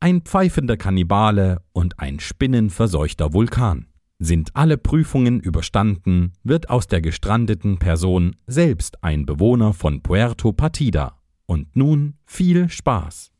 [0.00, 3.86] ein pfeifender Kannibale und ein spinnenverseuchter Vulkan.
[4.18, 11.18] Sind alle Prüfungen überstanden, wird aus der gestrandeten Person selbst ein Bewohner von Puerto Partida.
[11.44, 13.30] Und nun viel Spaß.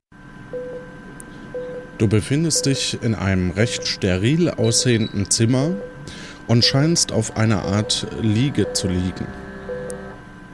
[1.96, 5.74] Du befindest dich in einem recht steril aussehenden Zimmer
[6.46, 9.27] und scheinst auf einer Art Liege zu liegen.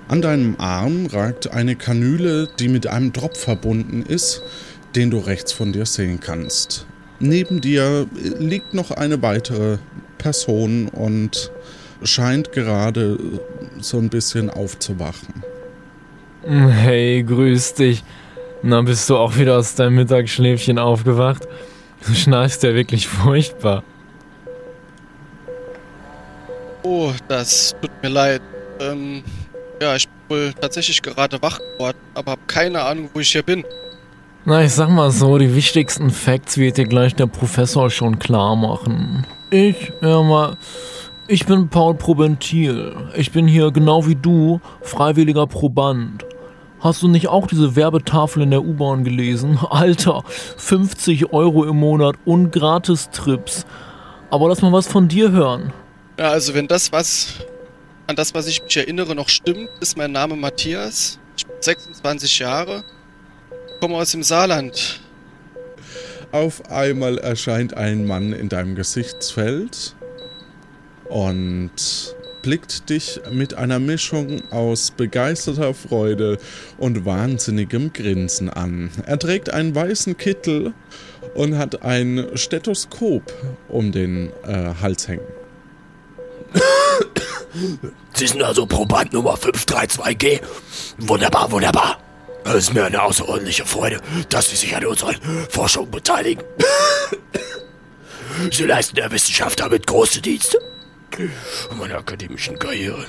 [0.09, 4.43] An deinem Arm ragt eine Kanüle, die mit einem Drop verbunden ist,
[4.97, 6.87] den du rechts von dir sehen kannst.
[7.19, 8.07] Neben dir
[8.39, 9.79] liegt noch eine weitere
[10.19, 11.51] Person und
[12.03, 13.19] scheint gerade
[13.79, 15.45] so ein bisschen aufzuwachen.
[16.45, 18.05] Hey, grüß dich.
[18.63, 21.47] Na, bist du auch wieder aus deinem Mittagsschläfchen aufgewacht?
[22.07, 23.83] Du schnarchst ja wirklich furchtbar.
[26.83, 28.43] Oh, das tut mir leid.
[28.81, 29.25] Ähm,
[29.81, 33.43] ja, ich bin wohl tatsächlich gerade wach geworden, aber habe keine Ahnung, wo ich hier
[33.43, 33.65] bin.
[34.49, 38.55] Na, ich sag mal so, die wichtigsten Facts wird dir gleich der Professor schon klar
[38.55, 39.27] machen.
[39.51, 40.57] Ich, ja mal,
[41.27, 42.95] ich bin Paul Probentil.
[43.17, 46.25] Ich bin hier genau wie du, freiwilliger Proband.
[46.79, 49.59] Hast du nicht auch diese Werbetafel in der U-Bahn gelesen?
[49.71, 53.67] Alter, 50 Euro im Monat und Gratistrips.
[54.31, 55.73] Aber lass mal was von dir hören.
[56.21, 57.45] Ja, also wenn das was,
[58.07, 61.19] an das, was ich mich erinnere, noch stimmt, ist mein Name Matthias.
[61.37, 62.85] Ich bin 26 Jahre
[63.81, 65.01] komme aus dem Saarland.
[66.33, 69.95] Auf einmal erscheint ein Mann in deinem Gesichtsfeld
[71.09, 71.71] und
[72.43, 76.39] blickt dich mit einer Mischung aus begeisterter Freude
[76.79, 78.91] und wahnsinnigem Grinsen an.
[79.05, 80.75] Er trägt einen weißen Kittel
[81.35, 83.33] und hat ein Stethoskop
[83.69, 85.27] um den äh, Hals hängen.
[88.15, 90.41] Sie sind also Proband Nummer 532G.
[90.99, 91.99] Wunderbar, wunderbar.
[92.49, 95.15] Es ist mir eine außerordentliche Freude, dass Sie sich an unserer
[95.51, 96.45] Forschung beteiligen.
[98.53, 100.59] Sie leisten der Wissenschaft damit große Dienste
[101.79, 103.05] meiner akademischen Karriere.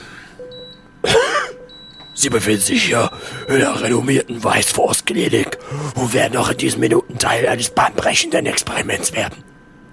[2.13, 3.11] Sie befinden sich hier
[3.47, 5.57] in der renommierten Weißforst-Klinik
[5.95, 9.43] und werden auch in diesen Minuten Teil eines bahnbrechenden Experiments werden.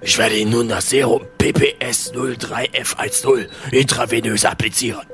[0.01, 5.05] Ich werde Ihnen nun das Serum PPS 03F10 intravenös applizieren.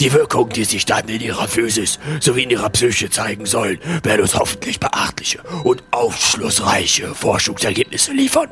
[0.00, 4.22] Die Wirkungen, die sich dann in ihrer Physis sowie in ihrer Psyche zeigen sollen, werden
[4.22, 8.48] uns hoffentlich beachtliche und aufschlussreiche Forschungsergebnisse liefern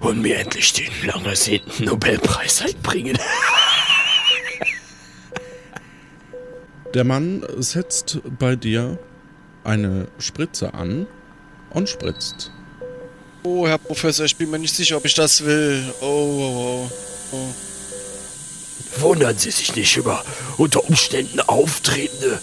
[0.00, 3.18] und mir endlich den lang ersehnten Nobelpreis einbringen.
[6.94, 8.98] Der Mann setzt bei dir
[9.62, 11.06] eine Spritze an
[11.70, 12.50] und spritzt.
[13.44, 15.84] Oh, Herr Professor, ich bin mir nicht sicher, ob ich das will.
[16.00, 16.90] Oh, oh,
[17.32, 17.36] oh.
[17.36, 17.69] oh.
[18.98, 20.24] Wundern Sie sich nicht über
[20.56, 22.40] unter Umständen auftretende,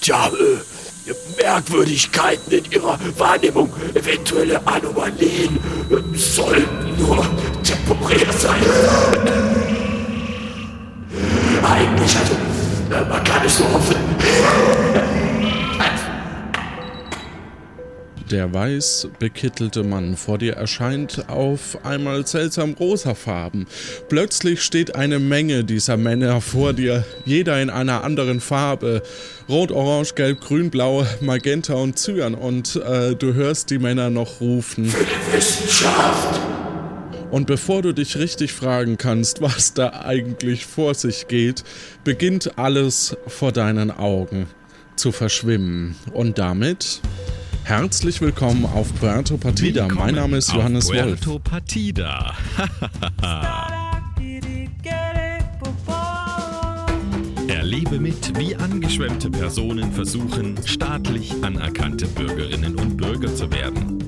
[0.00, 1.12] tja, äh,
[1.42, 5.58] Merkwürdigkeiten in Ihrer Wahrnehmung, eventuelle Anomalien
[5.90, 7.26] äh, sollten nur
[7.62, 8.62] temporär sein.
[11.62, 12.32] Eigentlich, also,
[12.90, 13.96] äh, man kann es nur hoffen.
[18.30, 23.66] Der weiß bekittelte Mann vor dir erscheint auf einmal seltsam rosa Farben.
[24.08, 29.02] Plötzlich steht eine Menge dieser Männer vor dir, jeder in einer anderen Farbe.
[29.48, 32.34] Rot, Orange, Gelb, Grün, Blau, Magenta und Cyan.
[32.34, 34.86] Und äh, du hörst die Männer noch rufen.
[34.86, 36.40] Für die Wissenschaft!
[37.32, 41.64] Und bevor du dich richtig fragen kannst, was da eigentlich vor sich geht,
[42.04, 44.46] beginnt alles vor deinen Augen
[44.94, 45.96] zu verschwimmen.
[46.12, 47.00] Und damit
[47.64, 49.82] Herzlich willkommen auf Puerto Partida.
[49.82, 51.20] Willkommen mein Name ist Johannes auf Wolf.
[51.20, 52.34] Puerto Partida.
[57.48, 63.98] Erlebe mit, wie angeschwemmte Personen versuchen, staatlich anerkannte Bürgerinnen und Bürger zu werden.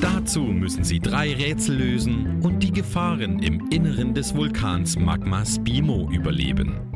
[0.00, 6.10] Dazu müssen sie drei Rätsel lösen und die Gefahren im Inneren des Vulkans Magma Spimo
[6.10, 6.95] überleben.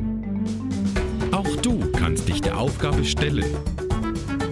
[1.41, 3.57] Auch du kannst dich der Aufgabe stellen.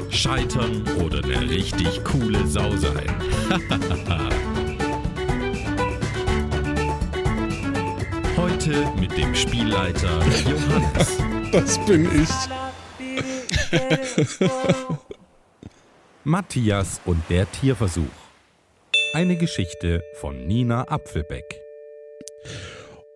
[0.10, 3.06] Scheitern oder eine richtig coole Sau sein.
[8.36, 10.20] Heute mit dem Spielleiter
[10.50, 11.20] Johannes.
[11.52, 12.30] Das bin ich.
[16.24, 18.06] Matthias und der Tierversuch.
[19.14, 21.62] Eine Geschichte von Nina Apfelbeck.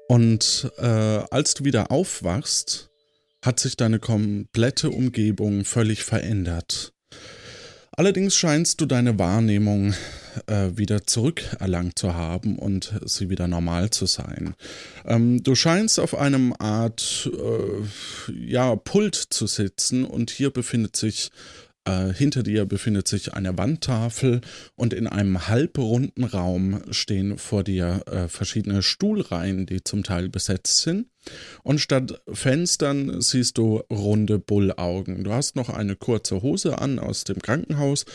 [0.07, 2.91] Und äh, als du wieder aufwachst,
[3.43, 6.93] hat sich deine komplette Umgebung völlig verändert.
[7.95, 9.93] Allerdings scheinst du deine Wahrnehmung
[10.47, 14.55] äh, wieder zurückerlangt zu haben und sie wieder normal zu sein.
[15.05, 21.29] Ähm, du scheinst auf einem Art äh, ja, Pult zu sitzen und hier befindet sich
[21.85, 24.41] äh, hinter dir befindet sich eine Wandtafel
[24.75, 30.77] und in einem halbrunden Raum stehen vor dir äh, verschiedene Stuhlreihen, die zum Teil besetzt
[30.77, 31.07] sind.
[31.63, 35.23] Und statt Fenstern siehst du runde Bullaugen.
[35.23, 38.05] Du hast noch eine kurze Hose an aus dem Krankenhaus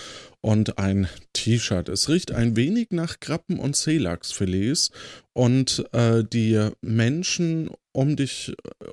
[0.40, 1.88] und ein T-Shirt.
[1.88, 4.90] Es riecht ein wenig nach Krabben- und Seelachsfilets
[5.32, 8.86] und äh, die Menschen um dich äh,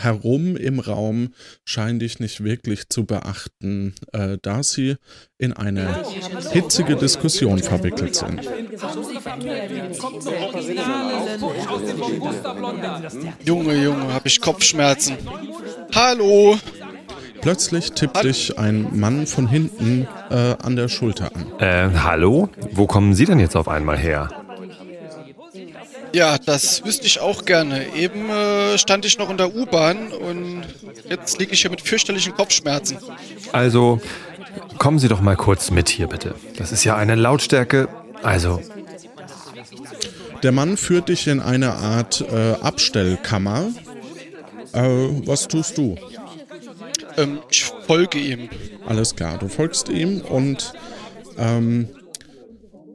[0.00, 1.34] herum im Raum
[1.64, 4.96] scheinen dich nicht wirklich zu beachten, äh, da sie
[5.38, 6.04] in eine
[6.52, 8.40] hitzige Diskussion verwickelt sind.
[13.44, 15.16] Junge, Junge, hab ich Kopfschmerzen.
[15.94, 16.58] Hallo!
[17.40, 21.60] Plötzlich tippt dich ein Mann von hinten äh, an der Schulter an.
[21.60, 22.48] Äh, hallo?
[22.72, 24.43] Wo kommen Sie denn jetzt auf einmal her?
[26.14, 27.92] Ja, das wüsste ich auch gerne.
[27.96, 30.62] Eben äh, stand ich noch in der U-Bahn und
[31.10, 32.98] jetzt liege ich hier mit fürchterlichen Kopfschmerzen.
[33.52, 34.00] Also,
[34.78, 36.36] kommen Sie doch mal kurz mit hier, bitte.
[36.56, 37.88] Das ist ja eine Lautstärke.
[38.22, 38.60] Also,
[40.44, 43.70] Der Mann führt dich in eine Art äh, Abstellkammer.
[44.72, 44.82] Äh,
[45.26, 45.96] was tust du?
[47.16, 48.48] Ähm, ich folge ihm.
[48.86, 50.74] Alles klar, du folgst ihm und
[51.38, 51.88] ähm,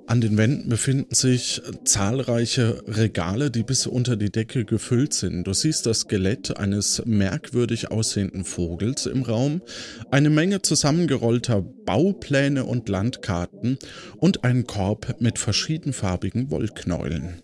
[0.09, 5.44] an den Wänden befinden sich zahlreiche Regale, die bis unter die Decke gefüllt sind.
[5.45, 9.61] Du siehst das Skelett eines merkwürdig aussehenden Vogels im Raum,
[10.09, 13.77] eine Menge zusammengerollter Baupläne und Landkarten
[14.17, 17.41] und einen Korb mit verschiedenfarbigen Wollknäulen.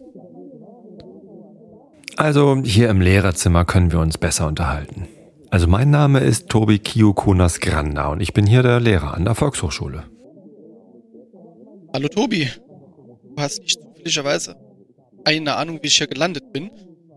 [2.17, 5.07] also hier im Lehrerzimmer können wir uns besser unterhalten.
[5.51, 9.35] Also mein Name ist Tobi Kiokonas Granda und ich bin hier der Lehrer an der
[9.35, 10.05] Volkshochschule.
[11.95, 12.49] Hallo Tobi.
[13.23, 14.57] Du hast nicht zufälligerweise
[15.23, 16.69] eine Ahnung, wie ich hier gelandet bin.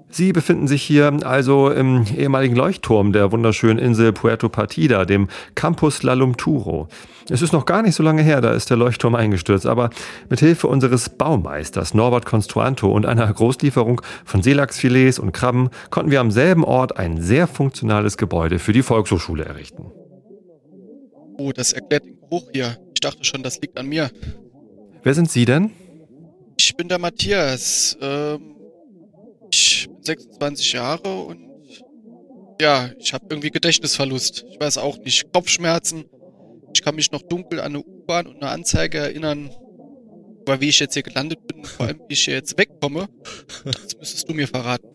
[0.08, 5.26] Sie befinden sich hier also im ehemaligen Leuchtturm der wunderschönen Insel Puerto Partida, dem
[5.56, 6.86] Campus La Lumturo.
[7.28, 9.90] Es ist noch gar nicht so lange her, da ist der Leuchtturm eingestürzt, aber
[10.30, 16.20] mit Hilfe unseres Baumeisters Norbert Construanto und einer Großlieferung von Seelachsfilets und Krabben konnten wir
[16.20, 19.90] am selben Ort ein sehr funktionales Gebäude für die Volkshochschule errichten.
[21.36, 22.78] Oh, das erklärt den Geruch hier.
[22.94, 24.08] Ich dachte schon, das liegt an mir.
[25.02, 25.70] Wer sind Sie denn?
[26.58, 27.96] Ich bin der Matthias.
[28.00, 28.56] Ähm,
[29.50, 31.48] ich bin 26 Jahre und
[32.60, 34.44] ja, ich habe irgendwie Gedächtnisverlust.
[34.50, 35.32] Ich weiß auch nicht.
[35.32, 36.04] Kopfschmerzen.
[36.74, 39.50] Ich kann mich noch dunkel an eine U-Bahn und eine Anzeige erinnern.
[40.46, 43.08] Aber wie ich jetzt hier gelandet bin, vor allem wie ich hier jetzt wegkomme,
[43.64, 44.88] das müsstest du mir verraten.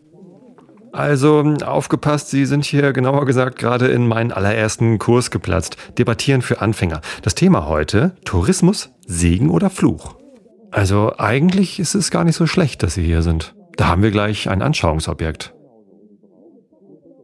[0.94, 5.76] Also aufgepasst, Sie sind hier genauer gesagt gerade in meinen allerersten Kurs geplatzt.
[5.98, 7.00] Debattieren für Anfänger.
[7.22, 10.14] Das Thema heute, Tourismus, Segen oder Fluch.
[10.70, 13.56] Also eigentlich ist es gar nicht so schlecht, dass Sie hier sind.
[13.76, 15.52] Da haben wir gleich ein Anschauungsobjekt.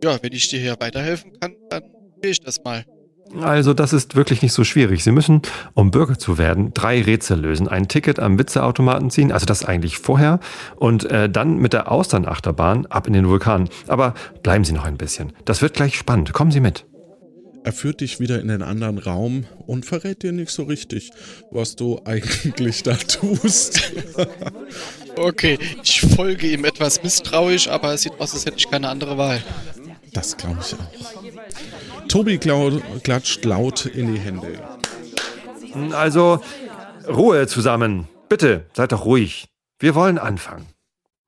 [0.03, 1.85] Ja, wenn ich dir hier weiterhelfen kann, dann
[2.21, 2.85] will ich das mal.
[3.39, 5.05] Also das ist wirklich nicht so schwierig.
[5.05, 5.43] Sie müssen,
[5.75, 7.69] um Bürger zu werden, drei Rätsel lösen.
[7.69, 10.41] Ein Ticket am Witzeautomaten ziehen, also das eigentlich vorher,
[10.77, 13.69] und äh, dann mit der Austernachterbahn ab in den Vulkan.
[13.87, 15.33] Aber bleiben Sie noch ein bisschen.
[15.45, 16.33] Das wird gleich spannend.
[16.33, 16.87] Kommen Sie mit.
[17.63, 21.11] Er führt dich wieder in den anderen Raum und verrät dir nicht so richtig,
[21.51, 23.93] was du eigentlich da tust.
[25.17, 29.19] Okay, ich folge ihm etwas misstrauisch, aber es sieht aus, als hätte ich keine andere
[29.19, 29.43] Wahl.
[30.13, 31.20] Das glaube ich auch.
[32.11, 34.59] Tobi klatscht laut in die Hände.
[35.93, 36.41] Also
[37.07, 38.09] Ruhe zusammen.
[38.29, 39.47] Bitte, seid doch ruhig.
[39.79, 40.67] Wir wollen anfangen.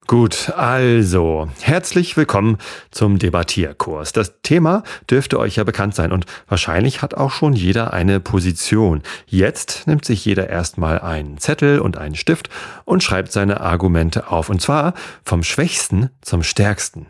[0.08, 2.58] Gut, also, herzlich willkommen
[2.90, 4.12] zum Debattierkurs.
[4.12, 9.04] Das Thema dürfte euch ja bekannt sein und wahrscheinlich hat auch schon jeder eine Position.
[9.26, 12.50] Jetzt nimmt sich jeder erstmal einen Zettel und einen Stift
[12.84, 14.50] und schreibt seine Argumente auf.
[14.50, 17.06] Und zwar vom Schwächsten zum Stärksten.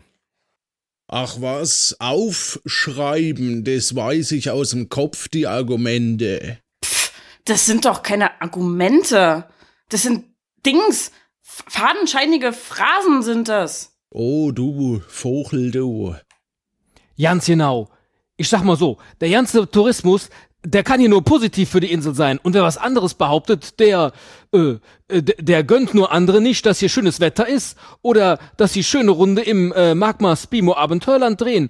[1.15, 6.57] Ach was, aufschreiben, das weiß ich aus dem Kopf, die Argumente.
[7.45, 9.47] Das sind doch keine Argumente.
[9.89, 10.25] Das sind
[10.65, 11.11] Dings.
[11.43, 13.95] Fadenscheinige Phrasen sind das.
[14.09, 16.15] Oh, du Vogel, du.
[17.21, 17.91] Ganz genau.
[18.35, 20.31] Ich sag mal so, der ganze Tourismus,
[20.65, 22.39] der kann hier nur positiv für die Insel sein.
[22.41, 24.13] Und wer was anderes behauptet, der,
[24.53, 24.75] äh,
[25.09, 28.83] äh, d- der gönnt nur andere nicht, dass hier schönes Wetter ist oder dass sie
[28.83, 31.69] schöne Runde im äh, Magma Spimo Abenteuerland drehen.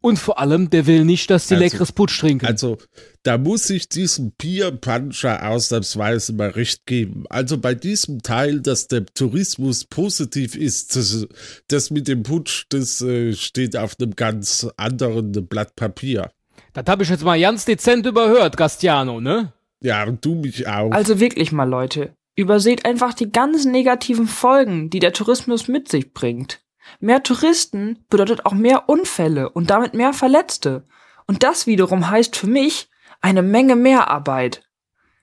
[0.00, 2.44] Und vor allem, der will nicht, dass die Also- leckeres Putsch trinken.
[2.44, 2.76] Also,
[3.22, 7.24] da muss ich diesem Bierpuncher ausnahmsweise mal recht geben.
[7.30, 11.26] Also bei diesem Teil, dass der Tourismus positiv ist, das,
[11.68, 16.30] das mit dem Putsch, das äh, steht auf einem ganz anderen Blatt Papier.
[16.74, 19.52] Das habe ich jetzt mal ganz dezent überhört, Gastiano, ne?
[19.80, 20.90] Ja, und du mich auch.
[20.90, 22.14] Also wirklich mal, Leute.
[22.36, 26.62] Überseht einfach die ganz negativen Folgen, die der Tourismus mit sich bringt.
[27.00, 30.84] Mehr Touristen bedeutet auch mehr Unfälle und damit mehr Verletzte.
[31.26, 32.88] Und das wiederum heißt für mich
[33.20, 34.62] eine Menge mehr Arbeit.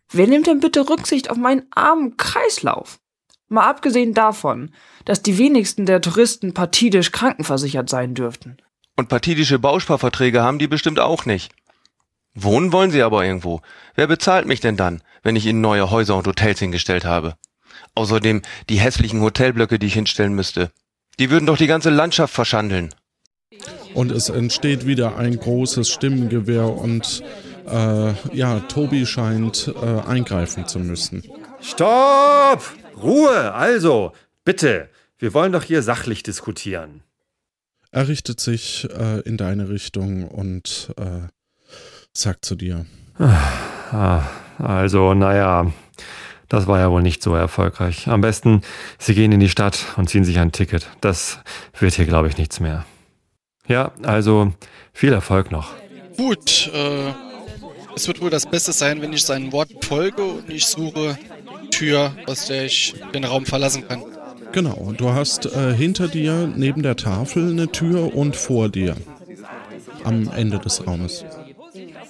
[0.09, 2.99] Wer nimmt denn bitte Rücksicht auf meinen armen Kreislauf?
[3.47, 8.57] Mal abgesehen davon, dass die wenigsten der Touristen partidisch krankenversichert sein dürften.
[8.95, 11.51] Und partidische Bausparverträge haben die bestimmt auch nicht.
[12.33, 13.61] Wohnen wollen sie aber irgendwo.
[13.95, 17.35] Wer bezahlt mich denn dann, wenn ich ihnen neue Häuser und Hotels hingestellt habe?
[17.95, 20.71] Außerdem die hässlichen Hotelblöcke, die ich hinstellen müsste.
[21.19, 22.93] Die würden doch die ganze Landschaft verschandeln.
[23.93, 27.21] Und es entsteht wieder ein großes Stimmengewehr und
[27.67, 31.23] äh, ja, Tobi scheint äh, eingreifen zu müssen.
[31.61, 32.63] Stopp!
[33.01, 33.53] Ruhe!
[33.53, 34.13] Also,
[34.45, 34.89] bitte.
[35.19, 37.03] Wir wollen doch hier sachlich diskutieren.
[37.93, 41.27] Er richtet sich äh, in deine Richtung und äh,
[42.13, 42.85] sagt zu dir.
[43.19, 44.23] Ah,
[44.57, 45.73] also, naja,
[46.47, 48.07] das war ja wohl nicht so erfolgreich.
[48.07, 48.61] Am besten,
[48.97, 50.87] Sie gehen in die Stadt und ziehen sich ein Ticket.
[51.01, 51.39] Das
[51.77, 52.85] wird hier, glaube ich, nichts mehr.
[53.67, 54.53] Ja, also,
[54.93, 55.73] viel Erfolg noch.
[56.15, 57.11] Gut, äh,
[57.93, 61.19] es wird wohl das Beste sein, wenn ich seinen Worten folge und ich suche
[61.63, 64.01] die Tür, aus der ich den Raum verlassen kann.
[64.51, 68.95] Genau, du hast äh, hinter dir neben der Tafel eine Tür und vor dir
[70.03, 71.23] am Ende des Raumes.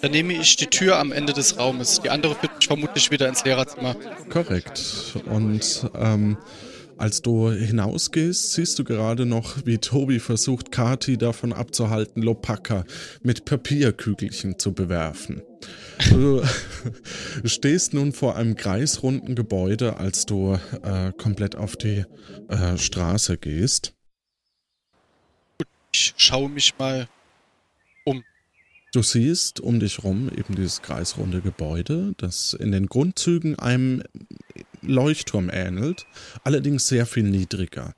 [0.02, 2.02] Dann nehme ich die Tür am Ende des Raumes.
[2.02, 3.96] Die andere führt mich vermutlich wieder ins Lehrerzimmer.
[4.30, 5.16] Korrekt.
[5.26, 6.38] Und ähm,
[6.98, 12.86] als du hinausgehst, siehst du gerade noch, wie Tobi versucht, Kati davon abzuhalten, Lopaka
[13.22, 15.42] mit Papierkügelchen zu bewerfen.
[16.10, 16.44] Du
[17.46, 22.06] stehst nun vor einem kreisrunden Gebäude, als du äh, komplett auf die
[22.50, 23.94] äh, Straße gehst.
[25.94, 27.08] Ich schaue mich mal
[28.94, 34.04] Du siehst um dich rum eben dieses kreisrunde Gebäude, das in den Grundzügen einem
[34.82, 36.06] Leuchtturm ähnelt,
[36.44, 37.96] allerdings sehr viel niedriger.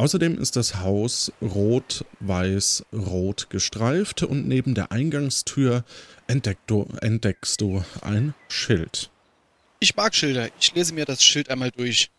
[0.00, 5.84] Außerdem ist das Haus rot-weiß-rot gestreift und neben der Eingangstür
[6.26, 9.10] entdeckst du, entdeckst du ein Schild.
[9.78, 10.48] Ich mag Schilder.
[10.58, 12.10] Ich lese mir das Schild einmal durch.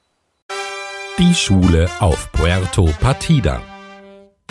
[1.18, 3.64] Die Schule auf Puerto Partida.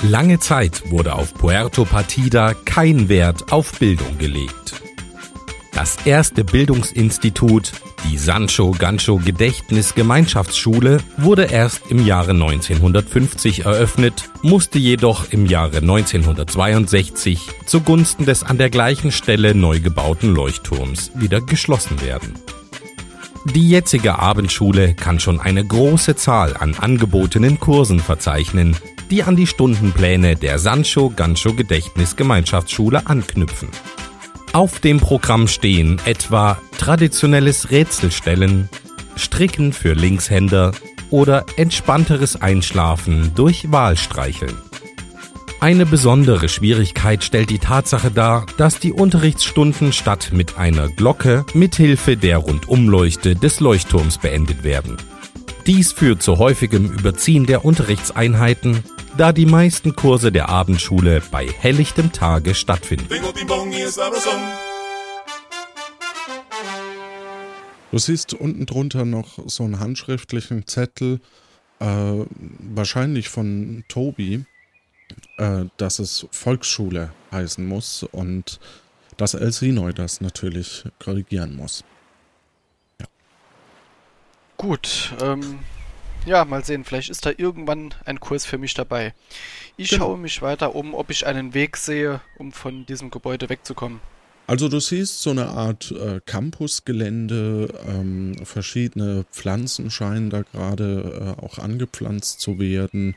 [0.03, 4.83] Lange Zeit wurde auf Puerto Partida kein Wert auf Bildung gelegt.
[5.81, 7.73] Das erste Bildungsinstitut,
[8.05, 17.49] die Sancho Gancho Gedächtnisgemeinschaftsschule, wurde erst im Jahre 1950 eröffnet, musste jedoch im Jahre 1962
[17.65, 22.35] zugunsten des an der gleichen Stelle neu gebauten Leuchtturms wieder geschlossen werden.
[23.47, 28.77] Die jetzige Abendschule kann schon eine große Zahl an angebotenen Kursen verzeichnen,
[29.11, 33.71] die an die Stundenpläne der Sancho Gancho Gedächtnisgemeinschaftsschule anknüpfen.
[34.53, 38.69] Auf dem Programm stehen etwa traditionelles Rätselstellen,
[39.17, 40.73] Stricken für Linkshänder
[41.11, 44.57] oder entspannteres Einschlafen durch Wahlstreicheln.
[45.61, 52.17] Eine besondere Schwierigkeit stellt die Tatsache dar, dass die Unterrichtsstunden statt mit einer Glocke mithilfe
[52.17, 54.97] der Rundumleuchte des Leuchtturms beendet werden.
[55.67, 58.83] Dies führt zu häufigem Überziehen der Unterrichtseinheiten,
[59.21, 63.07] da die meisten Kurse der Abendschule bei helllichtem Tage stattfinden.
[67.91, 71.21] Du siehst unten drunter noch so einen handschriftlichen Zettel,
[71.81, 74.47] äh, wahrscheinlich von Tobi,
[75.37, 78.59] äh, dass es Volksschule heißen muss und
[79.19, 81.85] dass Elsinoi das natürlich korrigieren muss.
[84.57, 85.59] Gut, ähm,
[86.27, 86.85] ja, mal sehen.
[86.85, 89.15] Vielleicht ist da irgendwann ein Kurs für mich dabei.
[89.77, 90.07] Ich Genau.
[90.07, 94.01] schaue mich weiter um, ob ich einen Weg sehe, um von diesem Gebäude wegzukommen.
[94.47, 101.45] Also du siehst so eine Art äh, Campusgelände, ähm, verschiedene Pflanzen scheinen da gerade äh,
[101.45, 103.15] auch angepflanzt zu werden.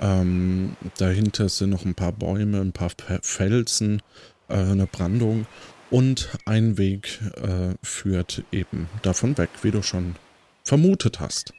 [0.00, 2.90] Ähm, dahinter sind noch ein paar Bäume, ein paar
[3.22, 4.02] Felsen,
[4.48, 5.46] äh, eine Brandung
[5.90, 10.16] und ein Weg äh, führt eben davon weg, wie du schon
[10.62, 11.54] vermutet hast.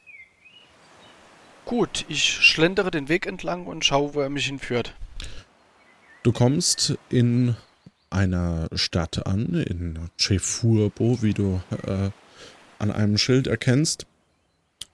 [1.68, 4.94] Gut, ich schlendere den Weg entlang und schaue, wo er mich hinführt.
[6.22, 7.56] Du kommst in
[8.08, 12.08] einer Stadt an, in Chefurbo, wie du äh,
[12.78, 14.06] an einem Schild erkennst.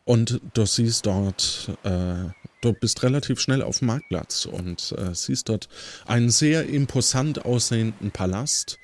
[0.04, 2.30] Und du siehst dort äh,
[2.64, 5.68] du bist relativ schnell auf dem Marktplatz und äh, siehst dort
[6.06, 8.78] einen sehr imposant aussehenden Palast.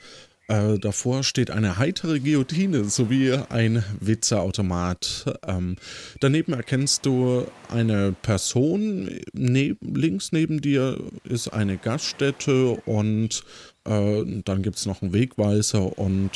[0.51, 5.39] Äh, davor steht eine heitere Guillotine sowie ein Witzeautomat.
[5.47, 5.77] Ähm,
[6.19, 9.21] daneben erkennst du eine Person.
[9.33, 13.45] Ne links neben dir ist eine Gaststätte und
[13.85, 16.33] äh, dann gibt es noch einen Wegweiser und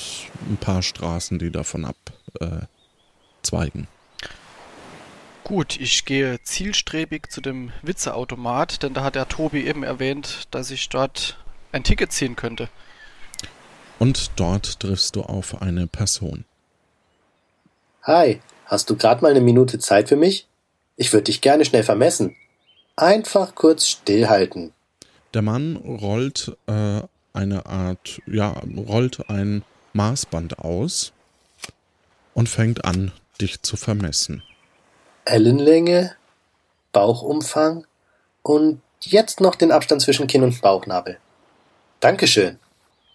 [0.49, 3.89] ein paar Straßen, die davon abzweigen.
[5.43, 10.71] Gut, ich gehe zielstrebig zu dem Witzeautomat, denn da hat der Tobi eben erwähnt, dass
[10.71, 11.37] ich dort
[11.73, 12.69] ein Ticket ziehen könnte.
[13.99, 16.45] Und dort triffst du auf eine Person.
[18.03, 20.47] Hi, hast du gerade mal eine Minute Zeit für mich?
[20.97, 22.37] Ich würde dich gerne schnell vermessen.
[22.97, 24.73] Einfach kurz stillhalten.
[25.33, 27.01] Der Mann rollt äh,
[27.33, 31.13] eine Art, ja, rollt ein Maßband aus
[32.35, 34.43] und fängt an, dich zu vermessen.
[35.25, 36.15] Ellenlänge,
[36.93, 37.87] Bauchumfang
[38.43, 41.19] und jetzt noch den Abstand zwischen Kinn und Bauchnabel.
[42.01, 42.59] Dankeschön.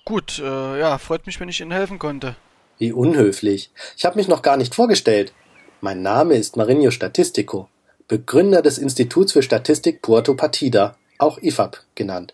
[0.09, 2.35] Gut, äh, ja, freut mich, wenn ich Ihnen helfen konnte.
[2.79, 3.69] Wie unhöflich.
[3.95, 5.33] Ich habe mich noch gar nicht vorgestellt.
[5.81, 7.69] Mein Name ist Marinho Statistico,
[8.07, 12.33] Begründer des Instituts für Statistik Puerto Partida, auch IFAP genannt.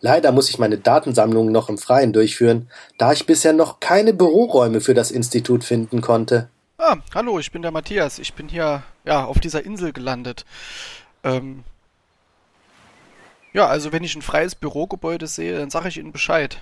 [0.00, 4.80] Leider muss ich meine Datensammlung noch im Freien durchführen, da ich bisher noch keine Büroräume
[4.80, 6.48] für das Institut finden konnte.
[6.78, 8.20] Ah, hallo, ich bin der Matthias.
[8.20, 10.44] Ich bin hier, ja, auf dieser Insel gelandet.
[11.24, 11.64] Ähm,
[13.52, 16.60] ja, also wenn ich ein freies Bürogebäude sehe, dann sage ich Ihnen Bescheid.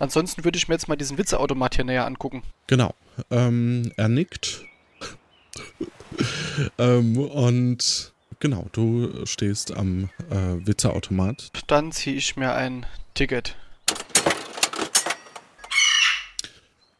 [0.00, 2.42] Ansonsten würde ich mir jetzt mal diesen Witzeautomat hier näher angucken.
[2.66, 2.94] Genau.
[3.30, 4.64] Ähm, er nickt.
[6.78, 11.52] ähm, und genau, du stehst am äh, Witzeautomat.
[11.66, 13.56] Dann ziehe ich mir ein Ticket.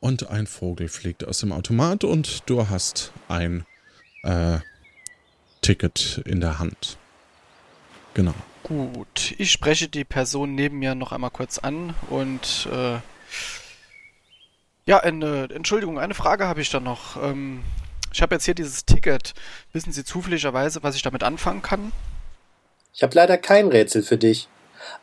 [0.00, 3.64] Und ein Vogel fliegt aus dem Automat und du hast ein
[4.24, 4.58] äh,
[5.62, 6.98] Ticket in der Hand.
[8.12, 8.34] Genau.
[8.70, 12.98] Gut, ich spreche die Person neben mir noch einmal kurz an und äh,
[14.86, 17.20] ja, eine Entschuldigung, eine Frage habe ich da noch.
[17.20, 17.64] Ähm,
[18.12, 19.34] ich habe jetzt hier dieses Ticket.
[19.72, 21.90] Wissen Sie zufälligerweise, was ich damit anfangen kann?
[22.94, 24.46] Ich habe leider kein Rätsel für dich.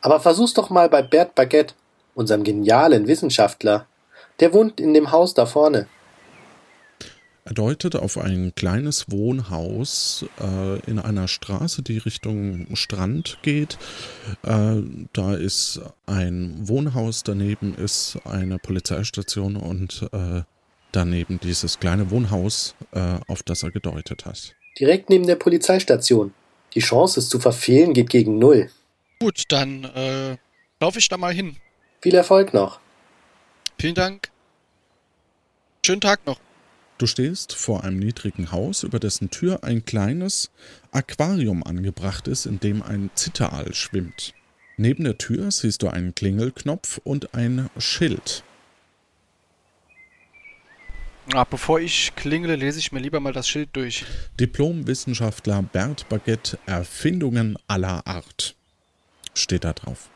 [0.00, 1.74] Aber versuch's doch mal bei Bert Baguette,
[2.14, 3.84] unserem genialen Wissenschaftler.
[4.40, 5.88] Der wohnt in dem Haus da vorne.
[7.48, 13.78] Er deutet auf ein kleines Wohnhaus äh, in einer Straße, die Richtung Strand geht.
[14.42, 14.82] Äh,
[15.14, 20.42] da ist ein Wohnhaus, daneben ist eine Polizeistation und äh,
[20.92, 24.54] daneben dieses kleine Wohnhaus, äh, auf das er gedeutet hat.
[24.78, 26.34] Direkt neben der Polizeistation.
[26.74, 28.68] Die Chance, es zu verfehlen, geht gegen Null.
[29.20, 30.36] Gut, dann äh,
[30.80, 31.56] laufe ich da mal hin.
[32.02, 32.78] Viel Erfolg noch.
[33.80, 34.28] Vielen Dank.
[35.82, 36.38] Schönen Tag noch.
[36.98, 40.50] Du stehst vor einem niedrigen Haus, über dessen Tür ein kleines
[40.90, 44.34] Aquarium angebracht ist, in dem ein Zitteraal schwimmt.
[44.76, 48.42] Neben der Tür siehst du einen Klingelknopf und ein Schild.
[51.34, 54.04] Ah, bevor ich klingele, lese ich mir lieber mal das Schild durch.
[54.40, 58.56] Diplomwissenschaftler Bert Baguette Erfindungen aller Art.
[59.34, 60.08] Steht da drauf.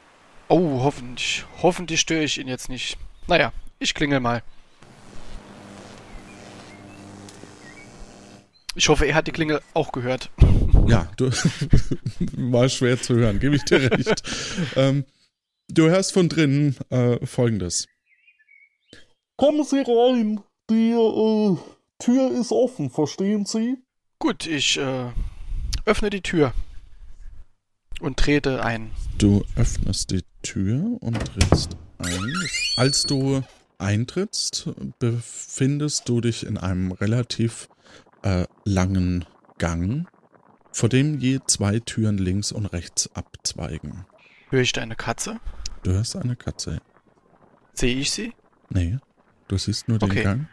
[0.48, 1.44] Oh, hoffentlich.
[1.60, 2.96] Hoffentlich störe ich ihn jetzt nicht.
[3.28, 4.42] Naja, ich klingel mal.
[8.74, 10.30] Ich hoffe, er hat die Klingel auch gehört.
[10.86, 11.30] Ja, du
[12.36, 14.22] war schwer zu hören, gebe ich dir recht.
[14.76, 15.04] ähm,
[15.68, 17.86] du hörst von drinnen äh, folgendes.
[19.36, 20.40] Kommen Sie rein.
[20.70, 21.56] Die äh,
[21.98, 23.76] Tür ist offen, verstehen Sie?
[24.18, 25.10] Gut, ich äh,
[25.84, 26.54] öffne die Tür
[28.00, 28.90] und trete ein.
[29.18, 32.34] Du öffnest die Tür und trittst ein.
[32.76, 33.42] Als du
[33.78, 37.68] eintrittst, befindest du dich in einem relativ
[38.22, 39.24] äh, langen
[39.58, 40.06] Gang,
[40.72, 44.04] vor dem je zwei Türen links und rechts abzweigen.
[44.50, 45.40] Höre ich da eine Katze?
[45.82, 46.80] Du hörst eine Katze.
[47.74, 48.34] Sehe ich sie?
[48.70, 48.98] Nee,
[49.48, 50.22] du siehst nur den Okay.
[50.22, 50.48] Gang.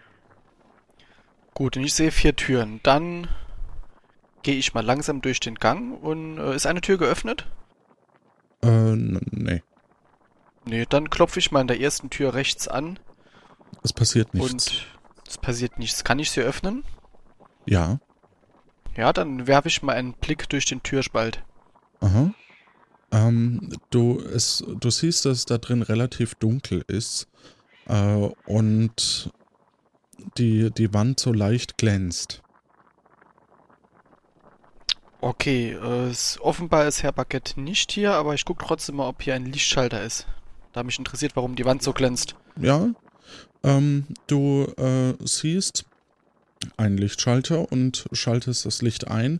[1.53, 2.79] Gut, und ich sehe vier Türen.
[2.83, 3.27] Dann
[4.43, 7.47] gehe ich mal langsam durch den Gang und äh, ist eine Tür geöffnet?
[8.61, 9.61] Äh, nee,
[10.65, 12.99] Nee, dann klopfe ich mal an der ersten Tür rechts an
[13.83, 14.51] es passiert nichts.
[14.51, 14.87] und
[15.27, 16.03] es passiert nichts.
[16.03, 16.83] Kann ich sie öffnen?
[17.65, 17.99] Ja,
[18.95, 21.43] Ja, dann werfe ich mal einen Blick durch den Türspalt.
[22.01, 22.33] aha.
[23.11, 27.27] Ähm, du, es, du siehst, dass es da drin relativ dunkel ist
[27.87, 29.31] äh, und
[30.37, 32.43] die, die Wand so leicht glänzt.
[35.21, 39.33] Okay, äh, offenbar ist Herr Baguette nicht hier, aber ich gucke trotzdem mal, ob hier
[39.33, 40.27] ein Lichtschalter ist.
[40.71, 42.35] Da mich interessiert, warum die Wand so glänzt.
[42.57, 42.89] Ja,
[43.63, 45.85] ähm, du äh, siehst
[46.77, 49.39] einen Lichtschalter und schaltest das Licht ein.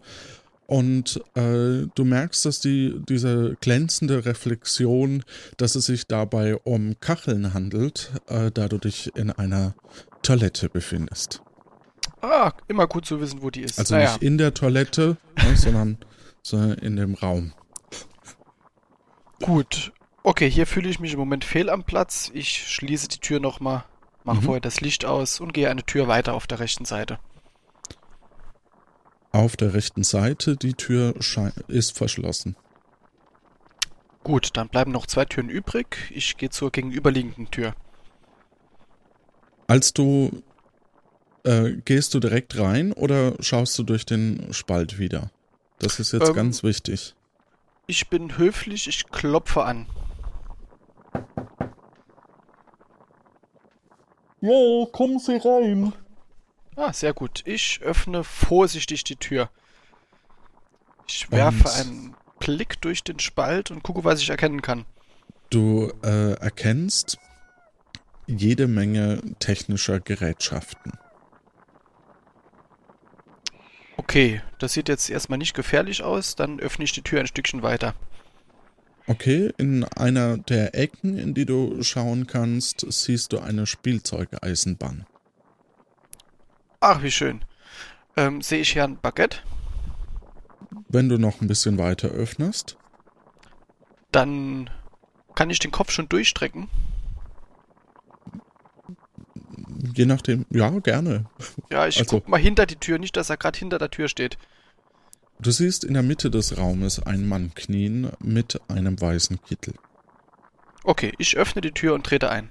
[0.68, 5.24] Und äh, du merkst, dass die, diese glänzende Reflexion,
[5.58, 9.74] dass es sich dabei um Kacheln handelt, äh, da du dich in einer
[10.22, 11.42] Toilette befindest.
[12.22, 13.80] Ah, immer gut zu wissen, wo die ist.
[13.80, 14.12] Also naja.
[14.12, 15.98] nicht in der Toilette, ne, sondern,
[16.44, 17.54] sondern in dem Raum.
[19.42, 19.92] Gut.
[20.22, 22.30] Okay, hier fühle ich mich im Moment fehl am Platz.
[22.34, 23.86] Ich schließe die Tür nochmal,
[24.24, 24.42] mache Mhm.
[24.44, 27.20] vorher das Licht aus und gehe eine Tür weiter auf der rechten Seite.
[29.32, 31.14] Auf der rechten Seite, die Tür
[31.68, 32.56] ist verschlossen.
[34.24, 36.12] Gut, dann bleiben noch zwei Türen übrig.
[36.14, 37.76] Ich gehe zur gegenüberliegenden Tür.
[39.68, 40.42] Als du
[41.46, 45.32] äh, gehst du direkt rein oder schaust du durch den Spalt wieder?
[45.78, 47.16] Das ist jetzt Ähm, ganz wichtig.
[47.88, 49.86] Ich bin höflich, ich klopfe an.
[54.42, 55.94] Ja, kommen Sie rein.
[56.76, 57.42] Ah, sehr gut.
[57.46, 59.50] Ich öffne vorsichtig die Tür.
[61.08, 64.86] Ich werfe Und- einen Blick durch den Spalt und gucke, was ich erkennen kann.
[65.50, 67.18] Du äh, erkennst
[68.28, 70.94] jede Menge technischer Gerätschaften.
[73.98, 76.36] Okay, das sieht jetzt erstmal nicht gefährlich aus.
[76.36, 77.94] Dann öffne ich die Tür ein Stückchen weiter.
[79.10, 85.08] Okay, in einer der Ecken, in die du schauen kannst, siehst du eine Spielzeugeisenbahn.
[86.80, 87.44] Ach, wie schön.
[88.16, 89.40] Ähm, sehe ich hier ein Baguette?
[90.90, 92.78] Wenn du noch ein bisschen weiter öffnest,
[94.12, 94.70] Dann
[95.36, 96.68] kann ich den Kopf schon durchstrecken.
[99.96, 101.26] je nachdem, ja, gerne.
[101.72, 104.08] Ja, ich Also- guck mal hinter die Tür, nicht, dass er gerade hinter der Tür
[104.08, 104.38] steht.
[105.42, 109.74] Du siehst in der Mitte des Raumes einen Mann knien mit einem weißen Kittel.
[110.84, 112.50] Okay, ich öffne die Tür und trete ein.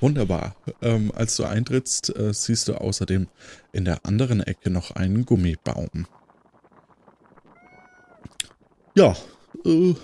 [0.00, 0.54] Wunderbar.
[0.80, 3.26] Ähm, als du eintrittst, äh, siehst du außerdem
[3.72, 6.06] in der anderen Ecke noch einen Gummibaum.
[8.94, 9.16] Ja,
[9.64, 9.94] äh,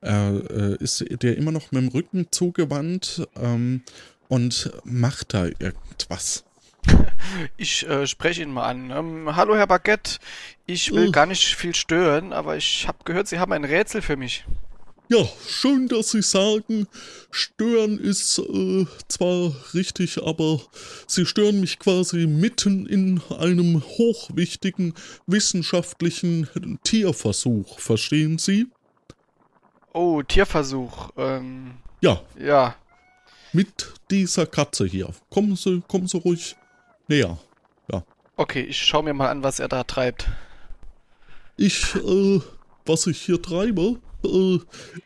[0.00, 3.82] er äh, ist dir immer noch mit dem Rücken zugewandt ähm,
[4.28, 6.44] und macht da irgendwas.
[7.56, 8.90] Ich äh, spreche ihn mal an.
[8.90, 10.18] Ähm, hallo, Herr Baguette.
[10.66, 11.12] Ich will Uh.
[11.12, 14.44] gar nicht viel stören, aber ich habe gehört, Sie haben ein Rätsel für mich.
[15.08, 16.86] Ja, schön, dass Sie sagen,
[17.30, 20.60] stören ist äh, zwar richtig, aber
[21.08, 24.94] Sie stören mich quasi mitten in einem hochwichtigen
[25.26, 28.66] wissenschaftlichen Tierversuch, verstehen Sie?
[29.92, 31.10] Oh, Tierversuch.
[31.16, 32.76] Ähm, Ja, ja.
[33.52, 35.10] mit dieser Katze hier.
[35.28, 36.54] Kommen Sie, kommen Sie ruhig
[37.10, 37.38] näher.
[37.92, 38.04] Ja.
[38.36, 40.28] Okay, ich schaue mir mal an, was er da treibt.
[41.56, 42.40] Ich, äh,
[42.86, 44.58] was ich hier treibe, äh,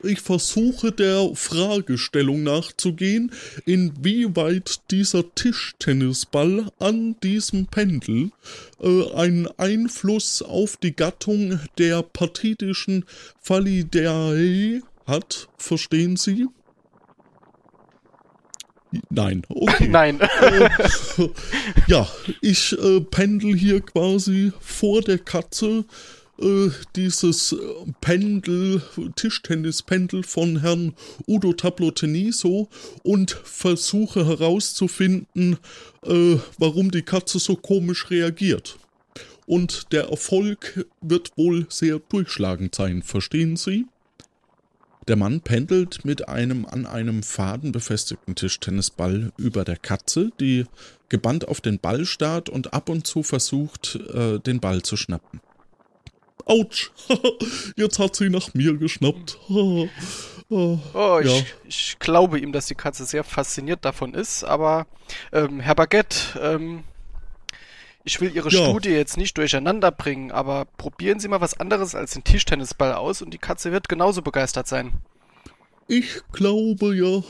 [0.02, 3.32] ich versuche der Fragestellung nachzugehen,
[3.64, 8.30] inwieweit dieser Tischtennisball an diesem Pendel
[8.80, 13.04] äh, einen Einfluss auf die Gattung der partidischen
[13.40, 15.48] Falidae hat.
[15.58, 16.46] Verstehen Sie?
[19.10, 19.88] Nein, okay.
[19.88, 20.20] Nein.
[20.20, 20.68] Äh,
[21.86, 22.08] ja,
[22.40, 25.84] ich äh, pendel hier quasi vor der Katze
[26.40, 27.56] äh, dieses äh,
[28.00, 28.82] Pendel,
[29.14, 30.94] Tischtennispendel von Herrn
[31.28, 32.68] Udo Tabloteniso
[33.02, 35.58] und versuche herauszufinden,
[36.02, 38.78] äh, warum die Katze so komisch reagiert.
[39.46, 43.86] Und der Erfolg wird wohl sehr durchschlagend sein, verstehen Sie?
[45.08, 50.66] Der Mann pendelt mit einem an einem Faden befestigten Tischtennisball über der Katze, die
[51.08, 55.40] gebannt auf den Ball starrt und ab und zu versucht, äh, den Ball zu schnappen.
[56.46, 56.90] Autsch!
[57.76, 59.38] Jetzt hat sie nach mir geschnappt.
[59.48, 59.88] Oh,
[60.50, 61.44] Oh, ich, ja.
[61.66, 64.86] ich glaube ihm, dass die Katze sehr fasziniert davon ist, aber
[65.32, 66.84] ähm, Herr Baguette, ähm,
[68.04, 68.64] ich will Ihre Ja.
[68.64, 73.22] Studie jetzt nicht durcheinander bringen, aber probieren Sie mal was anderes als den Tischtennisball aus
[73.22, 74.92] und die Katze wird genauso begeistert sein.
[75.88, 77.22] Ich glaube ja,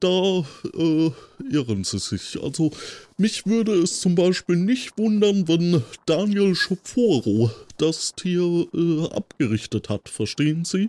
[0.00, 0.44] da
[0.76, 1.10] äh,
[1.50, 2.42] irren sie sich.
[2.42, 2.72] Also
[3.16, 10.08] mich würde es zum Beispiel nicht wundern, wenn Daniel Schoforo das Tier äh, abgerichtet hat,
[10.08, 10.88] verstehen Sie?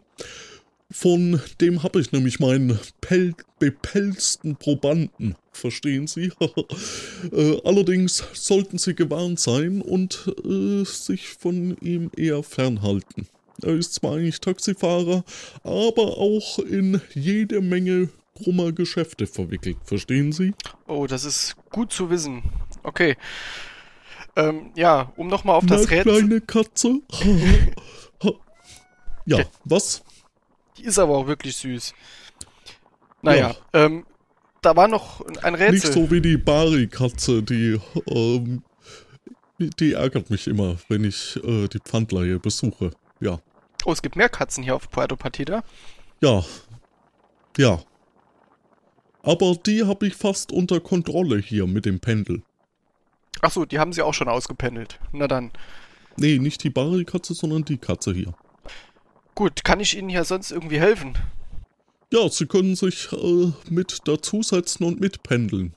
[0.92, 6.32] Von dem habe ich nämlich meinen Pel bepelzten Probanden, verstehen Sie?
[7.32, 13.28] äh, allerdings sollten Sie gewarnt sein und äh, sich von ihm eher fernhalten.
[13.62, 15.24] Er ist zwar eigentlich Taxifahrer,
[15.64, 20.54] aber auch in jede Menge krummer Geschäfte verwickelt, verstehen Sie?
[20.88, 22.44] Oh, das ist gut zu wissen.
[22.84, 23.16] Okay.
[24.36, 26.20] Ähm, ja, um nochmal auf das Rätsel.
[26.20, 27.02] kleine Katze.
[29.26, 30.04] ja, was?
[30.82, 31.94] Die ist aber auch wirklich süß.
[33.22, 34.04] Naja, ähm,
[34.62, 35.74] da war noch ein Rätsel.
[35.74, 38.64] Nicht so wie die Bari-Katze, die, ähm,
[39.60, 42.92] die ärgert mich immer, wenn ich äh, die Pfandleihe besuche.
[43.20, 43.40] Ja.
[43.86, 45.64] Oh, es gibt mehr Katzen hier auf Puerto Partida.
[46.20, 46.44] Ja.
[47.58, 47.80] Ja.
[49.22, 52.42] Aber die habe ich fast unter Kontrolle hier mit dem Pendel.
[53.42, 55.00] Ach so, die haben sie auch schon ausgependelt.
[55.12, 55.52] Na dann.
[56.18, 58.34] Nee, nicht die Bari-Katze, sondern die Katze hier.
[59.36, 61.18] Gut, kann ich Ihnen hier sonst irgendwie helfen?
[62.14, 65.74] Ja, Sie können sich äh, mit dazusetzen und mitpendeln.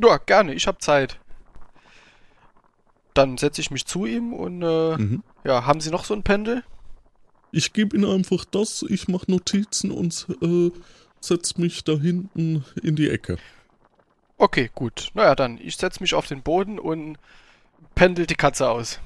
[0.00, 1.20] Ja, gerne, ich habe Zeit.
[3.12, 5.22] Dann setze ich mich zu ihm und äh, Mhm.
[5.44, 6.64] ja, haben Sie noch so ein Pendel?
[7.52, 10.72] Ich gebe Ihnen einfach das, ich mache Notizen und äh,
[11.20, 13.36] setze mich da hinten in die Ecke.
[14.36, 15.10] Okay, gut.
[15.14, 17.16] Naja, dann, ich setze mich auf den Boden und
[17.94, 18.98] pendel die Katze aus.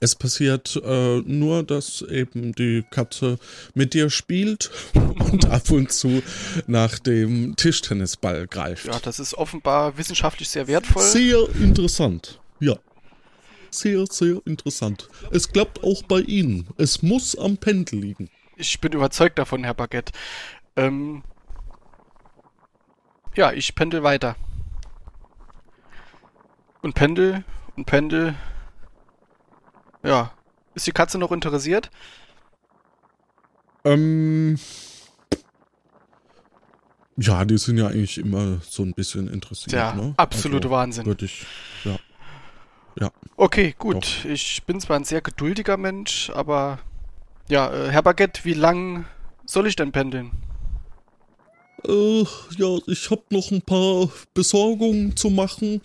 [0.00, 3.38] Es passiert äh, nur, dass eben die Katze
[3.74, 6.22] mit dir spielt und ab und zu
[6.66, 8.86] nach dem Tischtennisball greift.
[8.86, 11.02] Ja, das ist offenbar wissenschaftlich sehr wertvoll.
[11.02, 12.40] Sehr interessant.
[12.60, 12.76] Ja.
[13.70, 15.08] Sehr, sehr interessant.
[15.30, 16.68] Es klappt auch bei Ihnen.
[16.76, 18.30] Es muss am Pendel liegen.
[18.56, 20.12] Ich bin überzeugt davon, Herr Baguette.
[20.76, 21.22] Ähm,
[23.34, 24.36] ja, ich pendel weiter.
[26.80, 27.44] Und pendel
[27.76, 28.34] und pendel.
[30.06, 30.32] Ja.
[30.74, 31.90] Ist die Katze noch interessiert?
[33.84, 34.58] Ähm.
[37.18, 39.72] Ja, die sind ja eigentlich immer so ein bisschen interessiert.
[39.72, 40.12] Ja, ne?
[40.18, 41.06] absolute Wahnsinn.
[41.06, 41.46] Würde ich,
[41.84, 41.96] ja.
[43.00, 43.10] Ja.
[43.36, 44.24] Okay, gut.
[44.24, 46.78] Ich bin zwar ein sehr geduldiger Mensch, aber
[47.48, 49.06] ja, äh, Herr Baguette, wie lang
[49.46, 50.32] soll ich denn pendeln?
[51.86, 52.24] Äh,
[52.56, 55.80] ja, ich habe noch ein paar Besorgungen zu machen.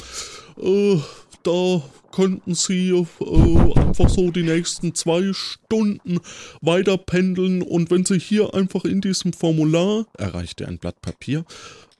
[0.57, 0.99] Äh,
[1.43, 6.19] da könnten Sie äh, einfach so die nächsten zwei Stunden
[6.62, 11.45] weiter pendeln und wenn Sie hier einfach in diesem Formular, erreicht er ein Blatt Papier,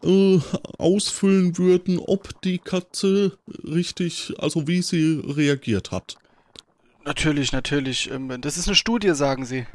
[0.04, 0.40] äh,
[0.78, 6.16] ausfüllen würden, ob die Katze richtig, also wie sie reagiert hat.
[7.04, 8.10] Natürlich, natürlich.
[8.10, 9.66] Ähm, das ist eine Studie, sagen Sie.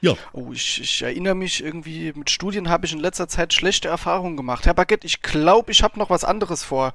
[0.00, 0.14] Ja.
[0.32, 4.36] Oh, ich, ich erinnere mich irgendwie, mit Studien habe ich in letzter Zeit schlechte Erfahrungen
[4.36, 4.66] gemacht.
[4.66, 6.92] Herr Baguette, ich glaube, ich habe noch was anderes vor.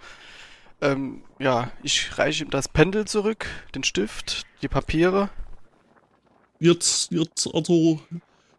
[0.81, 5.29] Ähm, ja, ich reiche ihm das Pendel zurück, den Stift, die Papiere.
[6.59, 7.99] Jetzt, jetzt, also,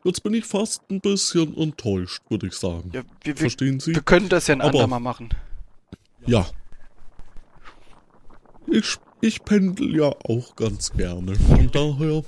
[0.05, 2.90] jetzt bin ich fast ein bisschen enttäuscht, würde ich sagen.
[2.94, 3.94] Ja, wir, Verstehen Sie?
[3.94, 5.31] Wir können das ja ein Aber- andermal machen.
[6.27, 6.46] Ja.
[8.66, 11.35] Ich, ich pendel ja auch ganz gerne.
[11.37, 12.22] Von daher.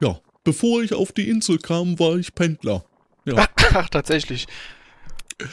[0.00, 2.84] Ja, bevor ich auf die Insel kam, war ich Pendler.
[3.26, 4.46] Ja, Ach, tatsächlich.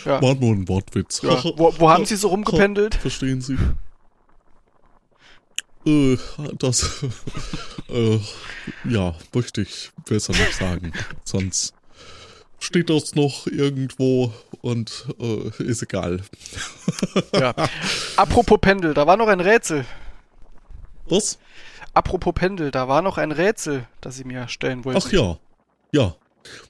[0.05, 0.21] Ja.
[0.21, 1.21] war nur ein Wortwitz.
[1.21, 1.43] Ja.
[1.43, 2.95] Wo, wo haben Sie so rumgependelt?
[2.95, 3.57] Verstehen Sie?
[5.85, 6.17] Äh,
[6.57, 7.05] das.
[7.89, 8.19] äh,
[8.85, 10.91] ja, möchte ich besser nicht sagen.
[11.23, 11.73] Sonst
[12.59, 16.21] steht das noch irgendwo und äh, ist egal.
[17.33, 17.53] Ja.
[18.15, 19.85] Apropos Pendel, da war noch ein Rätsel.
[21.07, 21.37] Was?
[21.93, 25.01] Apropos Pendel, da war noch ein Rätsel, das Sie mir stellen wollten.
[25.05, 25.37] Ach ja,
[25.91, 26.15] ja.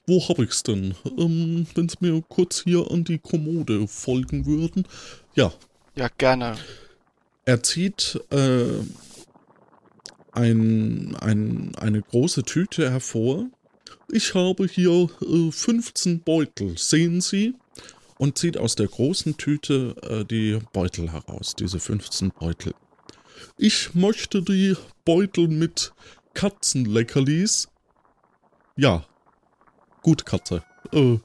[0.06, 0.94] Wo hab ich's denn?
[1.18, 4.86] Ähm, Wenn Sie mir kurz hier an die Kommode folgen würden.
[5.34, 5.52] Ja,
[5.96, 6.56] Ja, gerne.
[7.44, 8.64] er zieht äh,
[10.32, 13.46] ein, ein, eine große Tüte hervor.
[14.10, 17.54] Ich habe hier äh, 15 Beutel, sehen Sie?
[18.18, 22.74] Und zieht aus der großen Tüte äh, die Beutel heraus, diese 15 Beutel.
[23.58, 25.92] Ich möchte die Beutel mit
[26.32, 27.68] Katzenleckerlis.
[28.76, 29.06] Ja,
[30.02, 30.62] gut, Katze.
[30.92, 31.18] Äh,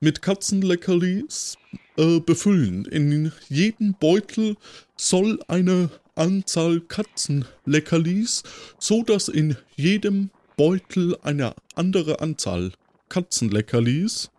[0.00, 1.56] mit Katzenleckerlis
[1.96, 2.84] äh, befüllen.
[2.84, 4.56] In jedem Beutel
[4.96, 8.42] soll eine Anzahl Katzenleckerlis,
[8.78, 12.72] so dass in jedem Beutel eine andere Anzahl
[13.08, 14.30] Katzenleckerlis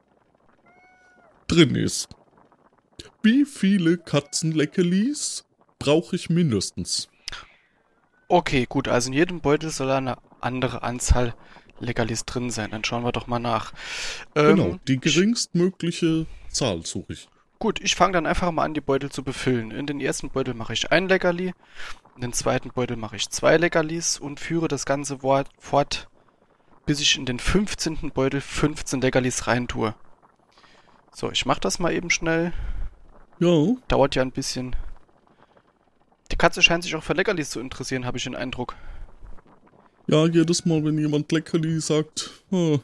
[1.47, 2.10] drin ist.
[3.23, 5.45] Wie viele Katzenleckerlis
[5.80, 7.10] brauche ich mindestens?
[8.28, 11.36] Okay, gut, also in jedem Beutel soll eine andere Anzahl
[11.80, 12.72] Leckerlis drin sein.
[12.72, 13.74] Dann schauen wir doch mal nach.
[14.36, 17.28] Ähm, genau, die geringstmögliche Zahl suche ich.
[17.60, 19.72] Gut, ich fange dann einfach mal an, die Beutel zu befüllen.
[19.72, 21.54] In den ersten Beutel mache ich ein Leckerli,
[22.16, 26.08] in den zweiten Beutel mache ich zwei Leckerlis und führe das ganze Wort fort,
[26.86, 28.12] bis ich in den 15.
[28.14, 29.96] Beutel 15 Leckerlis reintue.
[31.14, 32.54] So, ich mache das mal eben schnell.
[33.40, 33.74] Ja.
[33.88, 34.76] Dauert ja ein bisschen.
[36.32, 38.76] Die Katze scheint sich auch für Leckerlis zu interessieren, habe ich den Eindruck.
[40.08, 42.78] Ja, jedes Mal, wenn jemand Leckerli sagt, ah,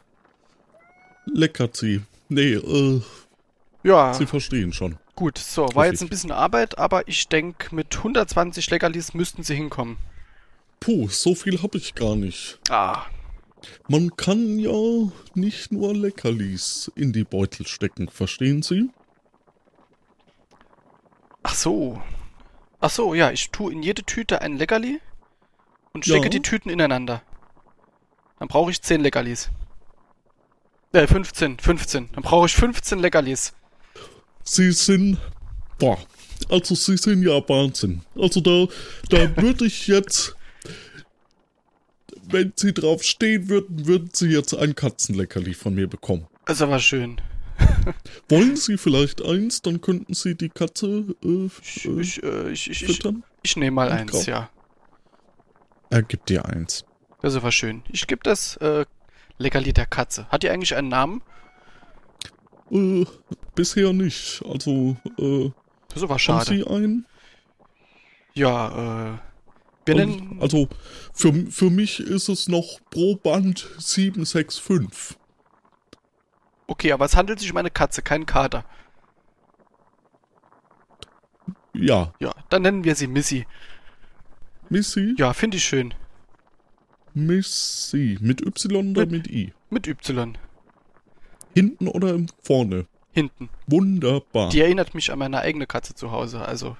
[1.25, 2.01] leckert sie.
[2.29, 3.01] Nee, äh,
[3.83, 4.13] Ja.
[4.13, 4.97] Sie verstehen schon.
[5.15, 9.55] Gut, so, war jetzt ein bisschen Arbeit, aber ich denke, mit 120 Leckerlis müssten sie
[9.55, 9.97] hinkommen.
[10.79, 12.59] Puh, so viel habe ich gar nicht.
[12.69, 13.05] Ah.
[13.87, 18.89] Man kann ja nicht nur Leckerlis in die Beutel stecken, verstehen Sie?
[21.43, 22.01] Ach so.
[22.79, 24.99] Ach so, ja, ich tue in jede Tüte ein Leckerli
[25.93, 26.29] und stecke Ja.
[26.29, 27.21] die Tüten ineinander.
[28.39, 29.49] Dann brauche ich 10 Leckerlis.
[30.93, 32.09] Äh, 15, 15.
[32.13, 33.53] Dann brauche ich 15 Leckerlis.
[34.43, 35.17] Sie sind,
[35.77, 35.97] boah,
[36.49, 38.01] also Sie sind ja Wahnsinn.
[38.15, 38.67] Also da,
[39.09, 40.35] da würde ich jetzt,
[42.23, 46.27] wenn Sie drauf stehen würden, würden Sie jetzt ein Katzenleckerli von mir bekommen.
[46.45, 47.21] Das ist aber schön.
[48.29, 52.69] Wollen Sie vielleicht eins, dann könnten Sie die Katze äh, Ich, äh, ich, äh, ich,
[52.71, 53.23] ich, ich, füttern.
[53.43, 54.23] ich nehme mal Und eins, kaum.
[54.25, 54.49] ja.
[55.91, 56.85] Er gibt dir eins.
[57.21, 57.83] Das ist aber schön.
[57.89, 58.85] Ich gebe das äh,
[59.37, 60.25] Leckerli der Katze.
[60.29, 61.21] Hat die eigentlich einen Namen?
[62.71, 63.05] Äh,
[63.55, 64.41] bisher nicht.
[64.49, 65.51] Also, äh,
[65.89, 66.45] Das ist aber haben schade.
[66.45, 67.05] Sie einen?
[68.33, 69.17] Ja, äh.
[69.85, 70.37] Wir nennen.
[70.39, 70.69] Also,
[71.13, 75.17] für, für mich ist es noch pro Band 765.
[76.67, 78.63] Okay, aber es handelt sich um eine Katze, keinen Kater.
[81.73, 83.45] Ja, Ja, dann nennen wir sie Missy.
[84.71, 85.15] Missy?
[85.17, 85.93] Ja, finde ich schön.
[87.13, 88.17] Missy.
[88.21, 89.51] Mit Y oder mit I?
[89.69, 90.37] Mit Y.
[91.53, 92.87] Hinten oder vorne?
[93.11, 93.49] Hinten.
[93.67, 94.47] Wunderbar.
[94.47, 96.77] Die erinnert mich an meine eigene Katze zu Hause, also.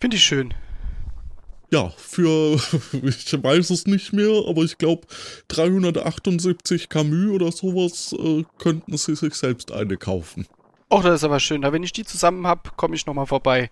[0.00, 0.54] Finde ich schön.
[1.72, 2.54] Ja, für,
[3.02, 5.08] ich weiß es nicht mehr, aber ich glaube
[5.48, 10.46] 378 Camus oder sowas äh, könnten sie sich selbst eine kaufen.
[10.92, 11.62] Och, das ist aber schön.
[11.62, 13.68] Da wenn ich die zusammen hab, komme ich nochmal vorbei.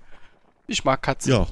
[0.67, 1.31] Ich mag Katzen.
[1.31, 1.47] Ja,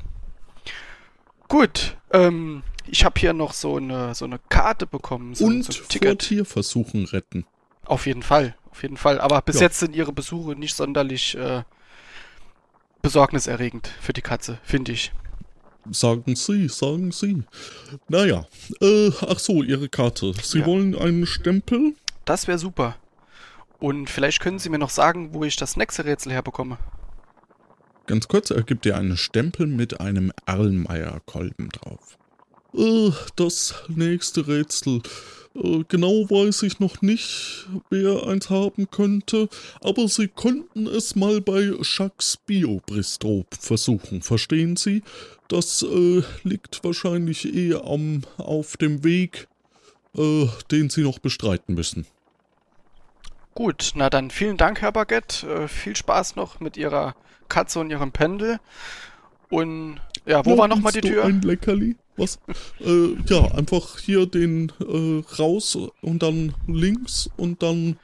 [1.48, 5.34] Gut, ähm, ich habe hier noch so eine, so eine Karte bekommen.
[5.34, 6.18] So, und so vor.
[6.18, 7.46] Tierversuchen retten.
[7.84, 9.20] Auf jeden Fall, auf jeden Fall.
[9.20, 9.62] Aber bis Ja.
[9.62, 11.62] jetzt sind ihre Besuche nicht sonderlich äh,
[13.02, 15.12] besorgniserregend für die Katze, finde ich.
[15.90, 17.44] Sagen Sie, sagen Sie.
[18.08, 18.46] Naja,
[18.82, 20.34] äh, ach so, Ihre Karte.
[20.42, 20.66] Sie Ja.
[20.66, 21.94] wollen einen Stempel?
[22.26, 22.96] Das wäre super.
[23.78, 26.76] Und vielleicht können Sie mir noch sagen, wo ich das nächste Rätsel herbekomme.
[28.08, 32.16] Ganz kurz, er gibt dir einen Stempel mit einem Erlenmeyer-Kolben drauf.
[32.74, 35.02] Äh, das nächste Rätsel.
[35.54, 39.50] Äh, genau weiß ich noch nicht, wer eins haben könnte,
[39.82, 45.02] aber Sie konnten es mal bei Jacques Biobristol versuchen, verstehen Sie?
[45.48, 49.48] Das äh, liegt wahrscheinlich eh am, auf dem Weg,
[50.16, 52.06] äh, den Sie noch bestreiten müssen.
[53.54, 55.68] Gut, na dann vielen Dank, Herr Baguette.
[55.68, 57.14] Viel Spaß noch mit Ihrer
[57.48, 58.58] Katze und Ihrem Pendel.
[59.50, 61.24] Und ja, wo Ja, war nochmal die Tür?
[61.24, 61.96] Ein Leckerli?
[62.16, 62.38] Was?
[62.80, 67.98] äh, ja, einfach hier den äh, raus und dann links und dann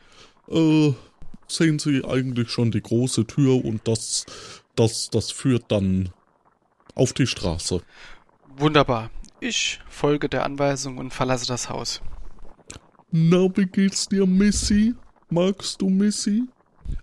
[0.48, 0.92] äh,
[1.48, 4.24] sehen Sie eigentlich schon die große Tür und das,
[4.76, 6.10] das, das führt dann
[6.94, 7.82] auf die Straße.
[8.56, 9.10] Wunderbar.
[9.40, 12.00] Ich folge der Anweisung und verlasse das Haus.
[13.10, 14.94] Na, wie geht's dir, Missy?
[15.28, 16.44] Magst du Missy?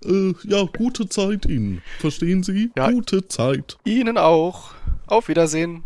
[0.06, 1.82] Äh, ja, gute Zeit Ihnen.
[2.00, 2.72] Verstehen Sie?
[2.76, 2.92] Ja.
[2.92, 3.78] Gute Zeit.
[3.84, 4.74] Ihnen auch.
[5.08, 5.84] Auf Wiedersehen.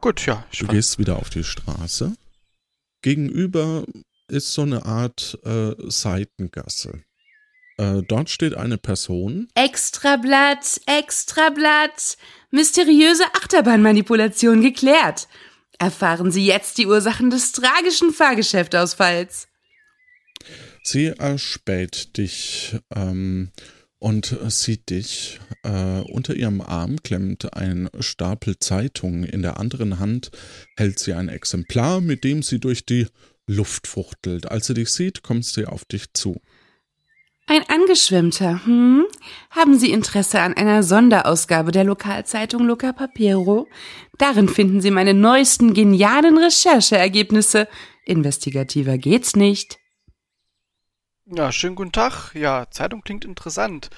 [0.00, 0.44] Gut, ja.
[0.50, 2.14] Ich Du gehst wieder auf die Straße.
[3.02, 3.84] Gegenüber
[4.28, 7.02] ist so eine Art äh, Seitengasse.
[7.76, 9.48] Äh, dort steht eine Person.
[9.54, 12.16] Extrablatt, Extrablatt.
[12.50, 15.28] Mysteriöse Achterbahnmanipulation geklärt.
[15.78, 19.48] Erfahren Sie jetzt die Ursachen des tragischen Fahrgeschäftausfalls.
[20.82, 23.50] Sie erspäht dich ähm,
[23.98, 25.40] und sieht dich.
[25.62, 29.24] Äh, unter ihrem Arm klemmt ein Stapel Zeitungen.
[29.24, 30.30] In der anderen Hand
[30.76, 33.06] hält sie ein Exemplar, mit dem sie durch die
[33.46, 34.50] Luft fuchtelt.
[34.50, 36.40] Als sie dich sieht, kommt sie auf dich zu.
[37.46, 39.06] Ein Angeschwemmter, hm?
[39.50, 43.66] Haben Sie Interesse an einer Sonderausgabe der Lokalzeitung Luca Papero?
[44.18, 47.66] Darin finden Sie meine neuesten genialen Rechercheergebnisse.
[48.04, 49.79] Investigativer geht's nicht.
[51.32, 52.34] Ja, schönen guten Tag.
[52.34, 53.88] Ja, Zeitung klingt interessant.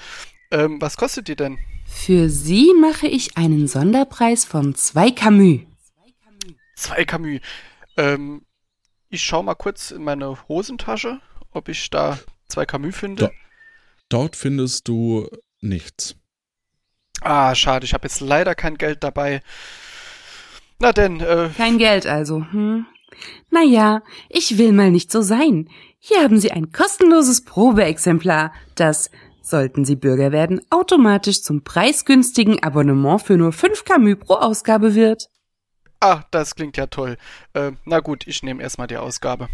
[0.51, 1.59] Ähm, was kostet die denn?
[1.87, 5.61] Für Sie mache ich einen Sonderpreis von zwei Camus.
[6.77, 7.41] Zwei Camus.
[7.97, 8.43] Ähm,
[9.09, 11.21] ich schau mal kurz in meine Hosentasche,
[11.53, 12.19] ob ich da
[12.49, 13.29] zwei Camus finde.
[13.29, 13.31] Do
[14.11, 15.27] dort findest du
[15.61, 16.17] nichts.
[17.23, 19.41] Ah, schade, ich habe jetzt leider kein Geld dabei.
[20.79, 22.85] Na denn, äh, Kein Geld also, hm?
[23.51, 25.69] Naja, ich will mal nicht so sein.
[25.99, 29.11] Hier haben Sie ein kostenloses Probeexemplar, das,
[29.43, 35.29] sollten Sie Bürger werden, automatisch zum preisgünstigen Abonnement für nur 5 Camus pro Ausgabe wird.
[36.01, 37.17] ah, das klingt ja toll.
[37.55, 39.49] Äh, na gut, ich nehme erstmal die Ausgabe.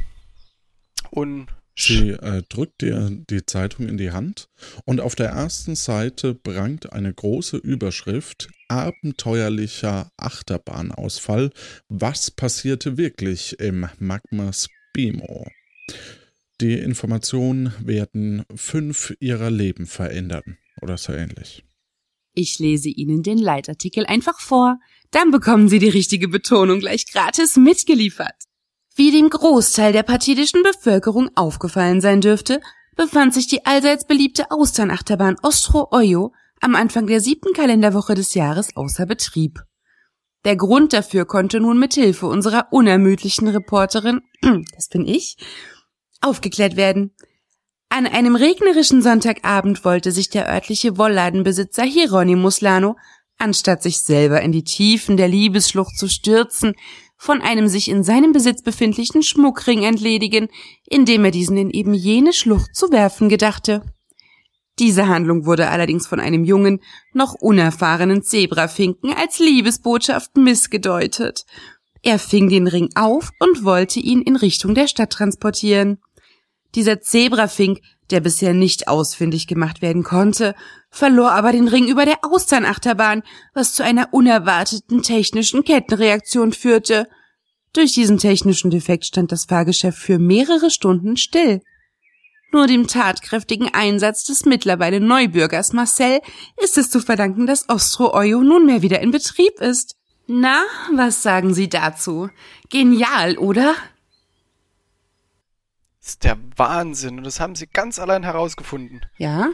[1.11, 1.48] Und
[1.81, 4.49] Sie äh, drückt dir die Zeitung in die Hand
[4.85, 11.51] und auf der ersten Seite prangt eine große Überschrift Abenteuerlicher Achterbahnausfall.
[11.89, 15.47] Was passierte wirklich im Magma Spimo?
[16.61, 20.59] Die Informationen werden fünf ihrer Leben verändern.
[20.81, 21.64] oder so ähnlich.
[22.35, 24.79] Ich lese Ihnen den Leitartikel einfach vor.
[25.11, 28.37] Dann bekommen Sie die richtige Betonung gleich gratis mitgeliefert.
[28.99, 32.61] Wie dem Großteil der pathidischen Bevölkerung aufgefallen sein dürfte,
[32.96, 38.74] befand sich die allseits beliebte Austernachterbahn Ostro Oyo am Anfang der siebten Kalenderwoche des Jahres
[38.74, 39.61] außer Betrieb.
[40.44, 44.20] Der Grund dafür konnte nun mit Hilfe unserer unermüdlichen Reporterin,
[44.74, 45.36] das bin ich,
[46.20, 47.14] aufgeklärt werden.
[47.90, 52.96] An einem regnerischen Sonntagabend wollte sich der örtliche Wollladenbesitzer Hieronymus Lano,
[53.38, 56.74] anstatt sich selber in die Tiefen der Liebesschlucht zu stürzen,
[57.18, 60.48] von einem sich in seinem Besitz befindlichen Schmuckring entledigen,
[60.86, 63.82] indem er diesen in eben jene Schlucht zu werfen gedachte.
[64.78, 66.80] Diese Handlung wurde allerdings von einem jungen,
[67.12, 71.44] noch unerfahrenen Zebrafinken als Liebesbotschaft missgedeutet.
[72.02, 75.98] Er fing den Ring auf und wollte ihn in Richtung der Stadt transportieren.
[76.76, 80.54] Dieser Zebrafink, der bisher nicht ausfindig gemacht werden konnte,
[80.91, 83.22] verlor aber den Ring über der Austernachterbahn,
[83.55, 87.09] was zu einer unerwarteten technischen Kettenreaktion führte.
[87.72, 91.61] Durch diesen technischen Defekt stand das Fahrgeschäft für mehrere Stunden still.
[92.51, 96.20] Nur dem tatkräftigen Einsatz des mittlerweile Neubürgers Marcel
[96.57, 99.97] ist es zu verdanken, dass Ostro-Oyo nunmehr wieder in Betrieb ist.
[100.26, 100.62] Na,
[100.95, 102.30] was sagen Sie dazu?
[102.70, 103.74] Genial, oder?
[106.01, 109.03] Das ist der Wahnsinn und das haben Sie ganz allein herausgefunden.
[109.18, 109.51] Ja?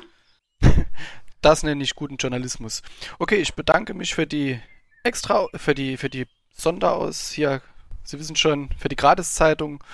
[1.45, 2.81] Das nenne ich guten Journalismus.
[3.19, 4.59] Okay, ich bedanke mich für die
[5.03, 6.25] extra, für die, für die
[6.57, 7.61] Sonderaus hier,
[8.03, 9.85] Sie wissen schon, für die Gratiszeitung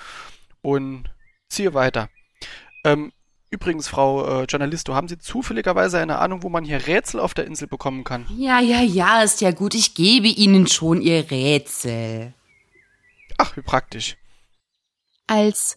[0.62, 1.10] und
[1.48, 2.08] ziehe weiter.
[2.84, 3.12] Ähm,
[3.50, 7.46] übrigens, Frau äh, Journalisto, haben Sie zufälligerweise eine Ahnung, wo man hier Rätsel auf der
[7.46, 8.26] Insel bekommen kann?
[8.36, 9.74] Ja, ja, ja, ist ja gut.
[9.74, 12.32] Ich gebe Ihnen schon Ihr Rätsel.
[13.38, 14.16] Ach, wie praktisch.
[15.26, 15.76] Als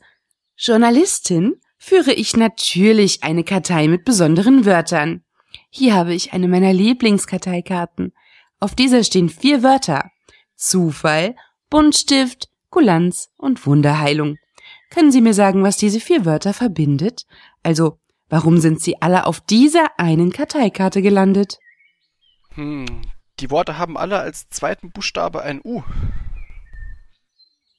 [0.56, 5.24] Journalistin führe ich natürlich eine Kartei mit besonderen Wörtern.
[5.70, 8.14] Hier habe ich eine meiner Lieblingskarteikarten.
[8.60, 10.12] Auf dieser stehen vier Wörter.
[10.56, 11.36] Zufall,
[11.70, 14.38] Buntstift, Kulanz und Wunderheilung.
[14.90, 17.26] Können Sie mir sagen, was diese vier Wörter verbindet?
[17.64, 18.00] Also,
[18.30, 21.58] warum sind sie alle auf dieser einen Karteikarte gelandet?
[22.56, 22.86] Hm,
[23.40, 25.82] die Worte haben alle als zweiten Buchstabe ein U.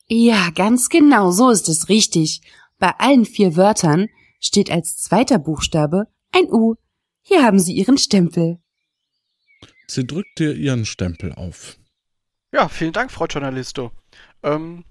[0.07, 2.43] Ja, ganz genau, so ist es richtig.
[2.79, 4.09] Bei allen vier Wörtern
[4.41, 6.75] steht als zweiter Buchstabe ein U.
[7.27, 8.59] Hier haben Sie Ihren Stempel.
[9.87, 11.79] Sie drückt dir ihren Stempel auf.
[12.53, 13.93] Ja, vielen Dank, Frau Journalisto.
[14.43, 14.85] Ähm,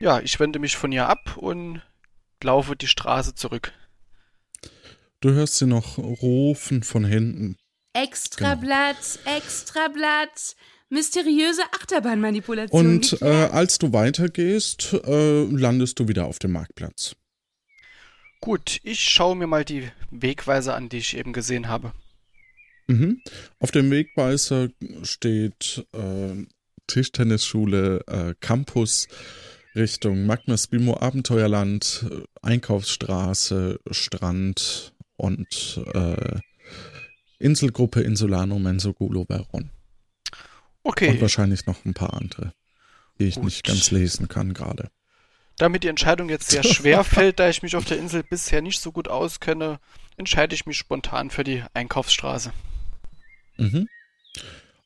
[0.00, 1.80] ja, ich wende mich von ihr ab und
[2.42, 3.72] laufe die Straße zurück.
[5.20, 7.56] Du hörst sie noch rufen von hinten.
[7.92, 10.56] Extrablatt, Extrablatt.
[10.90, 12.86] Mysteriöse Achterbahnmanipulation.
[12.86, 17.16] Und äh, als du weitergehst, äh, landest du wieder auf dem Marktplatz.
[18.44, 21.94] Gut, ich schaue mir mal die Wegweise an, die ich eben gesehen habe.
[22.88, 23.22] Mhm.
[23.58, 24.68] Auf dem Wegweiser
[25.02, 26.44] steht äh,
[26.86, 29.08] Tischtennisschule äh, Campus
[29.74, 36.38] Richtung Magnus Bimo Abenteuerland, äh, Einkaufsstraße, Strand und äh,
[37.38, 39.70] Inselgruppe Insulano Mensogulo Veron.
[40.82, 41.08] Okay.
[41.08, 42.52] Und wahrscheinlich noch ein paar andere,
[43.18, 43.44] die ich Gut.
[43.44, 44.90] nicht ganz lesen kann gerade.
[45.56, 48.62] Da mir die Entscheidung jetzt sehr schwer fällt, da ich mich auf der Insel bisher
[48.62, 49.78] nicht so gut auskenne,
[50.16, 52.52] entscheide ich mich spontan für die Einkaufsstraße.
[53.56, 53.88] Mhm.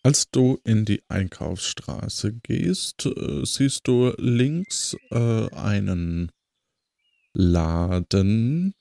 [0.02, 6.30] Als du in die Einkaufsstraße gehst, äh, siehst du links äh, einen
[7.32, 8.74] Laden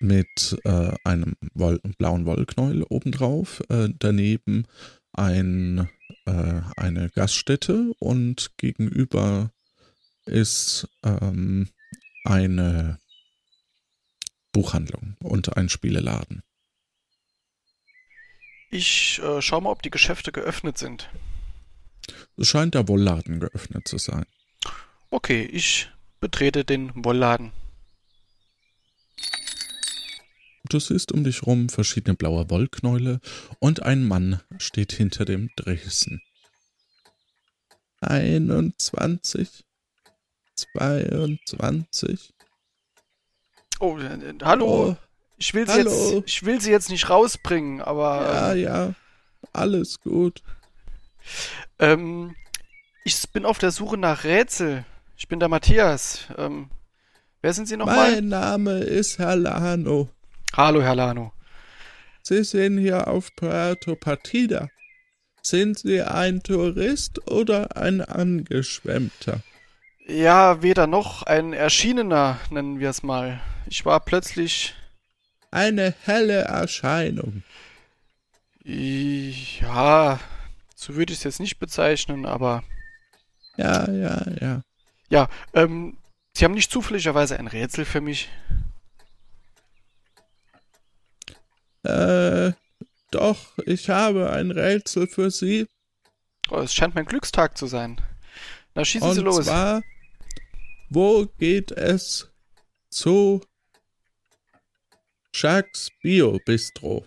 [0.00, 4.66] mit äh, einem Woll blauen Wollknäuel obendrauf, äh, daneben
[5.12, 5.88] ein,
[6.26, 9.50] äh, eine Gaststätte und gegenüber
[10.26, 11.68] ist ähm,
[12.24, 12.98] eine
[14.52, 16.42] Buchhandlung und ein Spieleladen.
[18.70, 21.08] Ich äh, schau mal, ob die Geschäfte geöffnet sind.
[22.36, 24.26] Es scheint der Wollladen geöffnet zu sein.
[25.10, 27.52] Okay, ich betrete den Wollladen.
[30.68, 33.20] Du siehst um dich rum verschiedene blaue Wollknäule
[33.60, 36.22] und ein Mann steht hinter dem Dresen.
[38.00, 39.64] 21,
[40.56, 42.32] 22.
[43.80, 44.66] Oh, äh, äh, hallo.
[44.90, 44.96] Oh,
[45.36, 45.90] ich will sie hallo.
[46.14, 48.94] jetzt, ich will sie jetzt nicht rausbringen, aber Ja, ähm, ja,
[49.52, 50.42] alles gut.
[51.78, 52.34] ähm,
[53.04, 54.84] ich bin auf der Suche nach Rätsel.
[55.16, 56.26] Ich bin der Matthias.
[56.38, 56.70] Ähm,
[57.42, 58.12] wer sind Sie nochmal?
[58.12, 60.08] Mein Name ist Herr Lano.
[60.56, 61.32] Hallo, Herr Lano.
[62.22, 64.68] Sie sind hier auf Puerto Partida.
[65.42, 69.40] Sind Sie ein Tourist oder ein Angeschwemmter?
[70.06, 73.40] Ja, weder noch ein Erschienener, nennen wir es mal.
[73.66, 74.74] Ich war plötzlich.
[75.50, 77.42] eine helle Erscheinung.
[78.64, 80.18] Ja,
[80.74, 82.64] so würde ich es jetzt nicht bezeichnen, aber.
[83.56, 84.62] Ja, ja, ja.
[85.08, 85.96] Ja, ähm,
[86.36, 88.28] Sie haben nicht zufälligerweise ein Rätsel für mich?
[91.84, 92.52] Äh,
[93.12, 95.66] doch, ich habe ein Rätsel für Sie.
[96.50, 98.00] Oh, es scheint mein Glückstag zu sein.
[98.74, 99.44] Na, schießen Und Sie los.
[99.44, 99.82] zwar,
[100.94, 102.30] wo geht es
[102.88, 103.40] zu
[105.34, 107.06] Jacques Bio Bistro?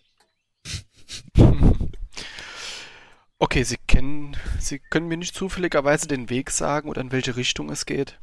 [3.39, 7.69] Okay, Sie kennen, Sie können mir nicht zufälligerweise den Weg sagen oder in welche Richtung
[7.69, 8.19] es geht.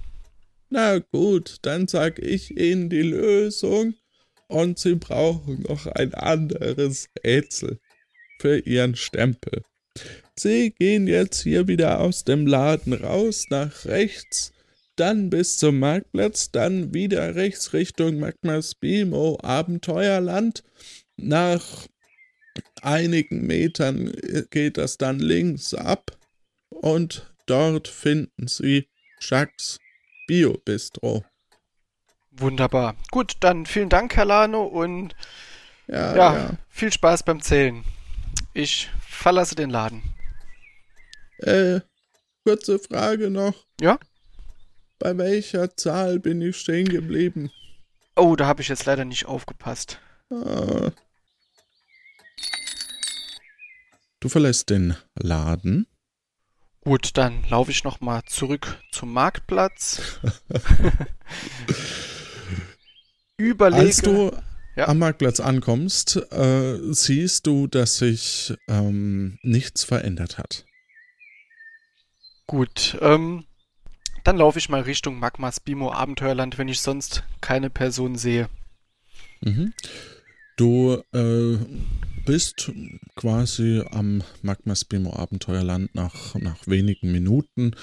[0.71, 3.95] Na gut, dann sag ich Ihnen die Lösung
[4.49, 7.79] und Sie brauchen noch ein anderes Rätsel
[8.41, 9.63] für Ihren Stempel.
[10.37, 14.53] Sie gehen jetzt hier wieder aus dem Laden raus, nach rechts,
[14.97, 20.63] dann bis zum Marktplatz, dann wieder rechts Richtung Magmas Bimo Abenteuerland.
[21.17, 21.87] Nach
[22.83, 24.13] einigen Metern
[24.51, 26.17] geht das dann links ab
[26.69, 28.89] und dort finden Sie
[29.21, 29.79] Jacques
[30.27, 31.25] Bio Bistro.
[32.33, 32.97] Wunderbar.
[33.11, 35.15] Gut, dann vielen Dank, Herr Lano, und
[35.87, 36.51] Ja, ja, ja.
[36.69, 37.85] viel Spaß beim Zählen.
[38.55, 40.03] Ich verlasse den Laden.
[41.39, 41.81] Äh,
[42.45, 43.55] kurze Frage noch.
[43.81, 43.99] Ja?
[45.05, 47.51] Bei welcher Zahl bin ich stehen geblieben?
[48.17, 49.99] Oh, da habe ich jetzt leider nicht aufgepasst.
[50.31, 50.93] Ah.
[54.21, 55.87] Du verlässt den Laden.
[56.81, 60.01] Gut, dann laufe ich noch mal zurück zum Marktplatz.
[63.37, 63.83] Überlege.
[63.83, 64.33] Als du
[64.75, 64.89] Ja.
[64.89, 70.65] am Marktplatz ankommst, äh, siehst du, dass sich ähm, nichts verändert hat.
[72.47, 73.45] Gut, ähm,
[74.25, 78.49] dann laufe ich mal Richtung Magmas Bimo Abenteuerland, wenn ich sonst keine Person sehe.
[79.43, 79.73] Mhm.
[80.57, 81.59] Du äh,
[82.25, 82.73] bist
[83.17, 87.77] quasi am Magmas Bimo Abenteuerland nach, nach wenigen Minuten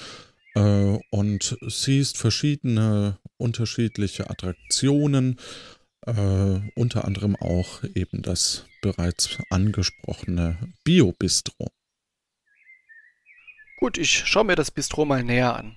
[0.54, 5.38] äh, und siehst verschiedene unterschiedliche Attraktionen,
[6.06, 11.68] äh, unter anderem auch eben das bereits angesprochene Bio-Bistro.
[13.78, 15.76] Gut, ich schaue mir das Bistro mal näher an.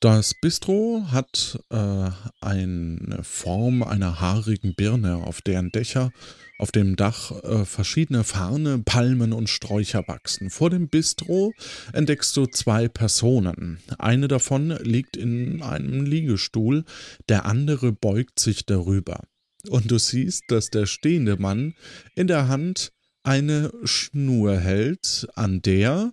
[0.00, 6.12] Das Bistro hat äh, eine Form einer haarigen Birne, auf deren Dächer,
[6.60, 10.50] auf dem Dach äh, verschiedene Farne, Palmen und Sträucher wachsen.
[10.50, 11.52] Vor dem Bistro
[11.92, 13.80] entdeckst du zwei Personen.
[13.98, 16.84] Eine davon liegt in einem Liegestuhl,
[17.28, 19.24] der andere beugt sich darüber.
[19.68, 21.74] Und du siehst, dass der stehende Mann
[22.14, 22.92] in der Hand
[23.24, 26.12] eine Schnur hält, an der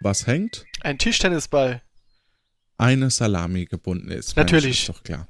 [0.00, 0.64] was hängt?
[0.80, 1.82] Ein Tischtennisball.
[2.80, 4.36] Eine Salami gebunden ist.
[4.36, 4.64] Natürlich.
[4.64, 5.28] Mensch, Ist doch klar.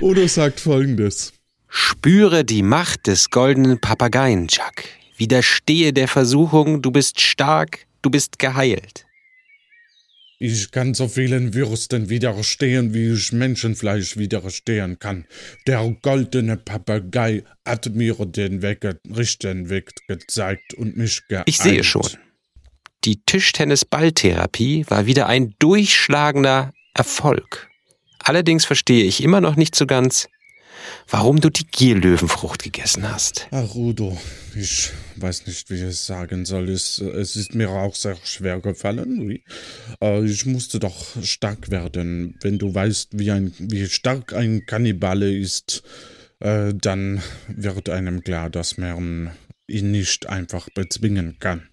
[0.02, 1.32] Udo sagt folgendes.
[1.68, 4.84] Spüre die Macht des goldenen Papageien, Chuck.
[5.18, 9.04] Widerstehe der Versuchung, du bist stark, du bist geheilt.
[10.40, 15.26] Ich kann so vielen Würsten widerstehen, wie ich Menschenfleisch widerstehen kann.
[15.66, 21.48] Der goldene Papagei hat mir den Weg, richtigen Weg gezeigt und mich geeilt.
[21.48, 22.06] Ich sehe schon.
[23.04, 27.68] Die Tischtennis-Balltherapie war wieder ein durchschlagender Erfolg.
[28.18, 30.28] Allerdings verstehe ich immer noch nicht so ganz,
[31.08, 33.46] warum du die Gierlöwenfrucht gegessen hast.
[33.50, 34.18] Ach, Udo,
[34.56, 36.68] ich weiß nicht, wie ich es sagen soll.
[36.68, 39.40] Es, es ist mir auch sehr schwer gefallen.
[40.00, 42.36] Äh, Ich musste doch stark werden.
[42.42, 45.82] Wenn du weißt, wie, ein, wie stark ein Kannibale ist,
[46.40, 49.32] äh, dann wird einem klar, dass man
[49.68, 51.68] ihn nicht einfach bezwingen kann.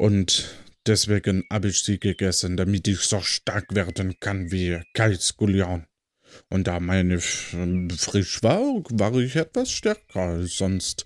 [0.00, 0.48] Und
[0.86, 5.84] deswegen habe ich sie gegessen, damit ich so stark werden kann wie Kai Skullion.
[6.48, 7.54] Und da meine f-
[7.98, 10.46] frisch war, war ich etwas stärker.
[10.46, 11.04] Sonst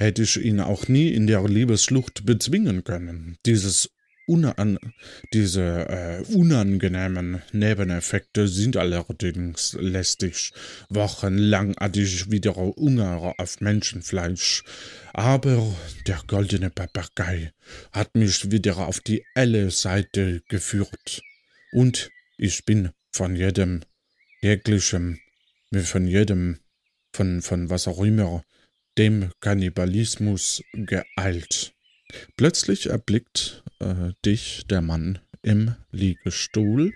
[0.00, 3.36] hätte ich ihn auch nie in der Liebesschlucht bezwingen können.
[3.46, 3.90] Dieses
[4.26, 4.78] Unan
[5.32, 10.52] diese äh, unangenehmen Nebeneffekte sind allerdings lästig.
[10.88, 14.62] Wochenlang hatte ich wieder Hunger auf Menschenfleisch.
[15.12, 15.74] Aber
[16.06, 17.52] der goldene Papagei
[17.92, 21.22] hat mich wieder auf die helle Seite geführt.
[21.72, 23.82] Und ich bin von jedem
[24.40, 25.18] jeglichem,
[25.72, 26.58] von jedem,
[27.12, 28.44] von, von was auch immer,
[28.98, 31.74] dem Kannibalismus geeilt.
[32.36, 36.94] Plötzlich erblickt äh, dich der Mann im Liegestuhl.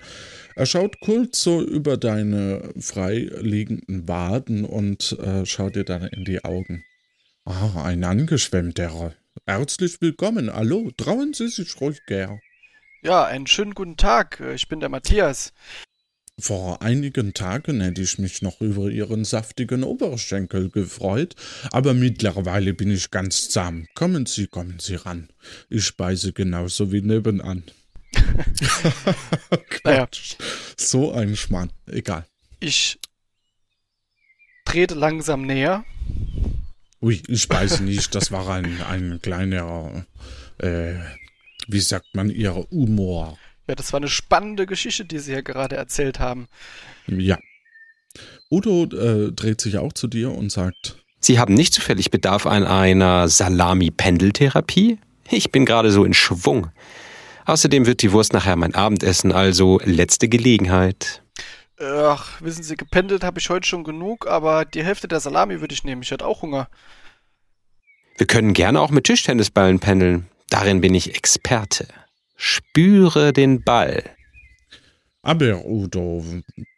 [0.55, 6.25] Er schaut kurz so über deine frei liegenden Waden und äh, schaut dir dann in
[6.25, 6.85] die Augen.
[7.45, 9.15] Ah, ein angeschwemmter.
[9.47, 10.53] Herzlich willkommen.
[10.53, 12.41] Hallo, trauen Sie sich ruhig gern.
[13.03, 14.41] Ja, einen schönen guten Tag.
[14.55, 15.53] Ich bin der Matthias.
[16.39, 21.35] Vor einigen Tagen hätte ich mich noch über Ihren saftigen Oberschenkel gefreut,
[21.73, 23.87] aber mittlerweile bin ich ganz zahm.
[23.95, 25.29] Kommen Sie, kommen Sie ran.
[25.71, 27.63] Ich speise genauso wie nebenan.
[29.71, 30.37] Quatsch.
[30.77, 31.71] So ein Schmarrn.
[31.87, 32.27] Egal.
[32.61, 32.99] Ich
[34.67, 35.87] trete langsam näher.
[37.01, 38.15] Ui, ich speise nicht.
[38.15, 40.05] Das war ein, ein kleiner,
[40.59, 40.97] äh,
[41.67, 43.39] wie sagt man, Ihr Humor.
[43.67, 46.47] Ja, das war eine spannende Geschichte, die Sie hier gerade erzählt haben.
[47.07, 47.39] Ja.
[48.51, 52.65] Udo äh, dreht sich auch zu dir und sagt, Sie haben nicht zufällig Bedarf an
[52.65, 54.99] einer Salami-Pendeltherapie?
[55.31, 56.69] Ich bin gerade so in Schwung.
[57.47, 61.23] Außerdem wird die Wurst nachher mein Abendessen, also letzte Gelegenheit.
[61.81, 65.75] Ach, wissen Sie, gependelt habe ich heute schon genug, aber die Hälfte der Salami würde
[65.75, 66.03] ich nehmen.
[66.03, 66.69] Ich hätte auch Hunger.
[68.17, 70.27] Wir können gerne auch mit Tischtennisballen pendeln.
[70.49, 71.87] Darin bin ich Experte.
[72.37, 74.05] Spüre den Ball.
[75.27, 76.25] Aber Udo,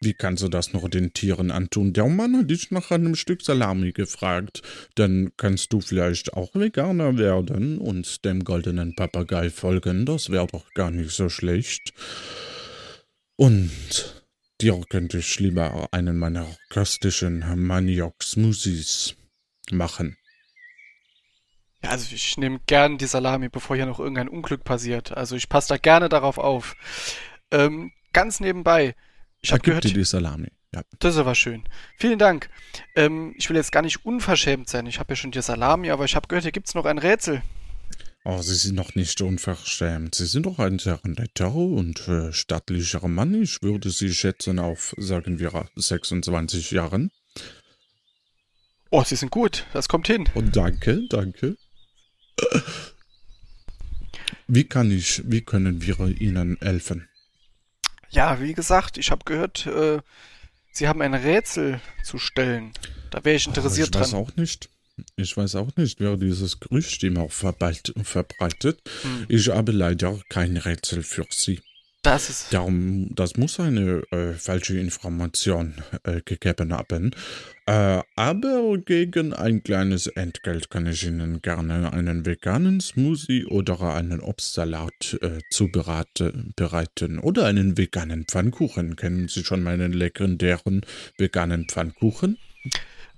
[0.01, 1.93] wie kannst du das noch den Tieren antun?
[1.93, 4.63] Der Mann hat dich nach einem Stück Salami gefragt.
[4.95, 10.07] Dann kannst du vielleicht auch Veganer werden und dem goldenen Papagei folgen.
[10.07, 11.93] Das wäre doch gar nicht so schlecht.
[13.35, 14.23] Und
[14.59, 19.13] dir könnte ich lieber einen meiner köstlichen Maniok-Smoothies
[19.69, 20.17] machen.
[21.83, 25.15] Ja, also ich nehme gern die Salami, bevor hier noch irgendein Unglück passiert.
[25.15, 26.75] Also ich passe da gerne darauf auf.
[27.51, 28.95] Ähm, ganz nebenbei.
[29.41, 30.49] Ich habe gehört, dir die Salami.
[30.73, 30.81] Ja.
[30.99, 31.63] Das ist aber schön.
[31.97, 32.49] Vielen Dank.
[32.95, 34.85] Ähm, ich will jetzt gar nicht unverschämt sein.
[34.85, 37.41] Ich habe ja schon die Salami, aber ich habe gehört, hier gibt's noch ein Rätsel.
[38.25, 40.13] Oh, Sie sind noch nicht unverschämt.
[40.13, 43.41] Sie sind doch ein sehr netter und äh, stattlicher Mann.
[43.41, 47.11] Ich würde Sie schätzen auf, sagen wir, 26 Jahren.
[48.91, 49.65] Oh, Sie sind gut.
[49.73, 50.27] Das kommt hin.
[50.35, 51.55] Und danke, danke.
[54.47, 57.07] Wie kann ich, wie können wir Ihnen helfen?
[58.09, 59.99] Ja, wie gesagt, ich habe gehört, äh,
[60.71, 62.71] Sie haben ein Rätsel zu stellen.
[63.11, 64.03] Da wäre ich interessiert ich dran.
[64.03, 64.69] Ich weiß auch nicht.
[65.15, 68.81] Ich weiß auch nicht, wer dieses Gerücht immer verbreitet.
[69.01, 69.25] Hm.
[69.29, 71.61] Ich habe leider kein Rätsel für Sie.
[72.01, 72.53] Das ist.
[72.53, 75.73] Darum, das muss eine äh, falsche Information
[76.03, 77.11] äh, gegeben haben.
[77.65, 84.21] Äh, aber gegen ein kleines Entgelt kann ich Ihnen gerne einen veganen Smoothie oder einen
[84.21, 87.19] Obstsalat äh, zubereiten.
[87.19, 88.95] Oder einen veganen Pfannkuchen.
[88.95, 90.85] Kennen Sie schon meinen legendären
[91.17, 92.37] veganen Pfannkuchen?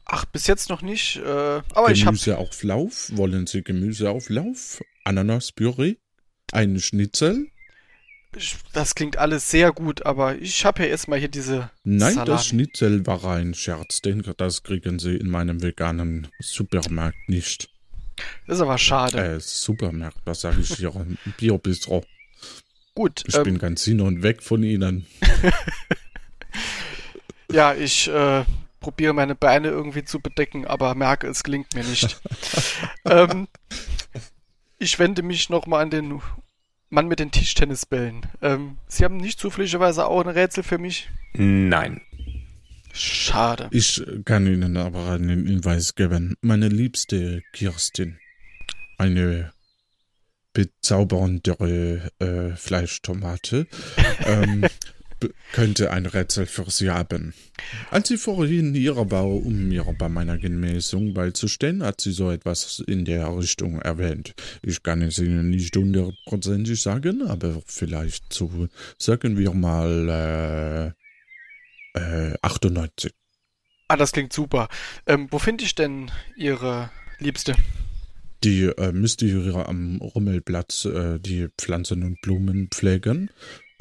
[0.06, 1.18] Ach, bis jetzt noch nicht.
[1.18, 2.18] Äh, aber Gemüse ich habe.
[2.18, 3.12] Gemüse auf Lauf?
[3.14, 4.82] Wollen Sie Gemüse auf Lauf?
[5.04, 5.98] Ananaspüree?
[6.52, 7.48] Ein Schnitzel?
[8.72, 11.70] Das klingt alles sehr gut, aber ich habe ja erstmal hier diese.
[11.84, 12.30] Nein, Salami.
[12.30, 14.02] das Schnitzel war ein Scherz.
[14.02, 17.70] Den, das kriegen Sie in meinem veganen Supermarkt nicht.
[18.48, 19.18] Das ist aber schade.
[19.18, 20.92] Äh, Supermarkt, was sage ich hier?
[21.38, 22.06] Bio-Bistro.
[22.96, 23.24] Gut.
[23.28, 25.06] Ich ähm, bin ganz hin und weg von Ihnen.
[27.52, 28.46] ja, ich äh,
[28.80, 32.22] probiere meine Beine irgendwie zu bedecken, aber merke, es gelingt mir nicht.
[33.06, 33.48] ähm,
[34.78, 36.22] ich wende mich nochmal an den
[36.92, 38.28] Mann mit den Tischtennisbällen.
[38.42, 41.10] Ähm, Sie haben nicht zufälligerweise auch ein Rätsel für mich?
[41.34, 42.02] Nein.
[42.94, 43.70] Schade.
[43.72, 46.36] Ich kann Ihnen aber einen Hinweis geben.
[46.42, 48.20] Meine liebste Kirstin,
[48.98, 49.54] eine
[50.52, 53.68] bezaubernde äh, Fleischtomate,
[54.26, 54.66] ähm,
[55.54, 57.34] könnte ein Rätsel für Sie haben.
[57.90, 62.84] Als sie vorhin ihrer Bau, um mir bei meiner Genesung beizustehen, hat sie so etwas
[62.86, 64.34] in der Richtung erwähnt.
[64.62, 68.68] Ich kann es Ihnen nicht hundertprozentig sagen, aber vielleicht zu,
[68.98, 70.96] sagen wir mal,
[71.96, 73.14] äh, äh, 98.
[73.88, 74.70] Ah, das klingt super.
[75.06, 77.56] Ähm, wo finde ich denn Ihre Liebste?
[78.44, 83.30] Die äh, müsste hier am Rummelplatz äh, die Pflanzen und Blumen pflegen.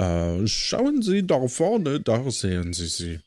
[0.01, 3.21] Äh, schauen Sie da vorne, da sehen Sie sie.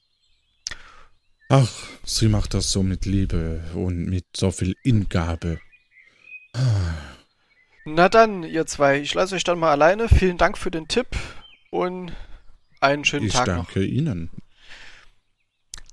[1.49, 1.71] Ach,
[2.03, 5.59] sie macht das so mit Liebe und mit so viel Ingabe.
[7.85, 10.09] Na dann, ihr zwei, ich lasse euch dann mal alleine.
[10.09, 11.09] Vielen Dank für den Tipp
[11.69, 12.11] und
[12.79, 13.67] einen schönen ich Tag noch.
[13.67, 14.31] Ich danke Ihnen.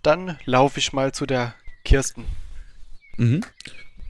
[0.03, 1.55] Dann laufe ich mal zu der
[1.85, 2.25] Kirsten.
[3.19, 3.43] Mhm.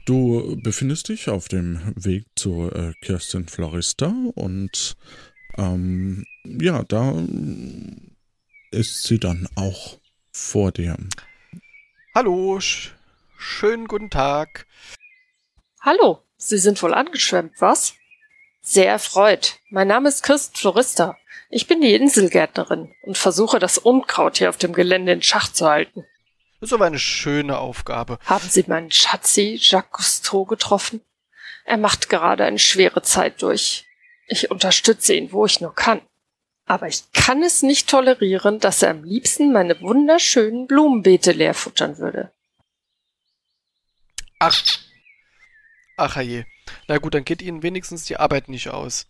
[0.05, 4.95] Du befindest dich auf dem Weg zur äh, Kirsten Florista und
[5.57, 7.13] ähm, ja, da
[8.71, 9.97] ist sie dann auch
[10.31, 10.97] vor dir.
[12.15, 12.93] Hallo, sch
[13.37, 14.65] schönen guten Tag.
[15.81, 17.93] Hallo, Sie sind wohl angeschwemmt, was?
[18.61, 19.59] Sehr erfreut.
[19.69, 21.17] Mein Name ist Kirsten Florista.
[21.49, 25.67] Ich bin die Inselgärtnerin und versuche das Unkraut hier auf dem Gelände in Schach zu
[25.67, 26.05] halten.
[26.59, 28.19] Das ist aber eine schöne Aufgabe.
[28.25, 31.01] Haben Sie meinen Schatzi Jacques Cousteau getroffen?
[31.65, 33.85] Er macht gerade eine schwere Zeit durch.
[34.27, 36.01] Ich unterstütze ihn, wo ich nur kann.
[36.65, 41.97] Aber ich kann es nicht tolerieren, dass er am liebsten meine wunderschönen Blumenbeete leer futtern
[41.97, 42.31] würde.
[44.39, 44.63] Ach.
[45.97, 46.45] Ach je.
[46.87, 49.07] Na gut, dann geht Ihnen wenigstens die Arbeit nicht aus.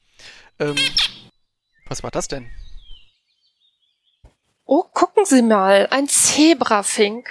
[0.60, 0.76] Ähm,
[1.86, 2.50] was war das denn?
[4.66, 7.30] Oh, gucken Sie mal, ein Zebrafink.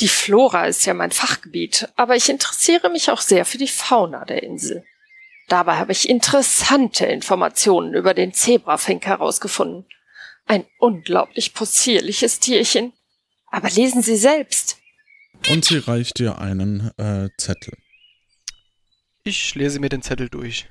[0.00, 4.24] Die Flora ist ja mein Fachgebiet, aber ich interessiere mich auch sehr für die Fauna
[4.24, 4.84] der Insel.
[5.48, 9.86] Dabei habe ich interessante Informationen über den Zebrafink herausgefunden.
[10.46, 12.92] Ein unglaublich possierliches Tierchen.
[13.50, 14.76] Aber lesen Sie selbst.
[15.50, 17.74] Und sie reicht dir einen äh, Zettel.
[19.24, 20.68] Ich lese mir den Zettel durch.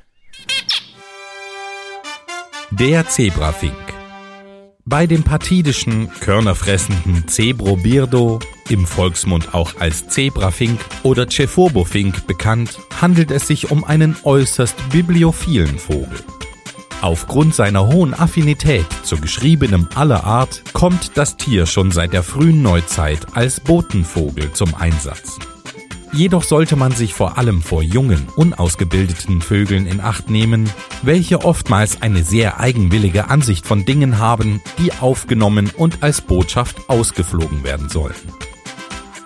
[2.72, 3.97] Der Zebrafink.
[4.90, 13.48] Bei dem partidischen, körnerfressenden Zebrobirdo, im Volksmund auch als Zebrafink oder Cephobofink bekannt, handelt es
[13.48, 16.24] sich um einen äußerst bibliophilen Vogel.
[17.02, 22.62] Aufgrund seiner hohen Affinität zu geschriebenem aller Art kommt das Tier schon seit der frühen
[22.62, 25.38] Neuzeit als Botenvogel zum Einsatz.
[26.14, 30.70] Jedoch sollte man sich vor allem vor jungen, unausgebildeten Vögeln in Acht nehmen,
[31.02, 37.64] welche oftmals eine sehr eigenwillige Ansicht von Dingen haben, die aufgenommen und als Botschaft ausgeflogen
[37.64, 38.30] werden sollten.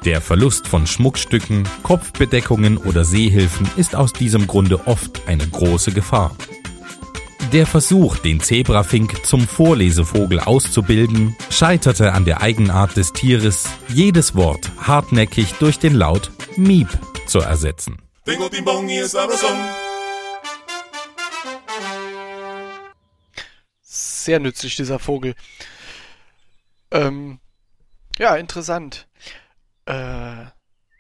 [0.03, 6.36] Der Verlust von Schmuckstücken, Kopfbedeckungen oder Seehilfen ist aus diesem Grunde oft eine große Gefahr.
[7.53, 14.71] Der Versuch, den Zebrafink zum Vorlesevogel auszubilden, scheiterte an der Eigenart des Tieres, jedes Wort
[14.79, 16.89] hartnäckig durch den Laut Miep
[17.28, 18.02] zu ersetzen.
[23.82, 25.36] Sehr nützlich, dieser Vogel.
[26.91, 27.39] Ähm,
[28.18, 29.08] ja, interessant.
[29.86, 30.45] Äh,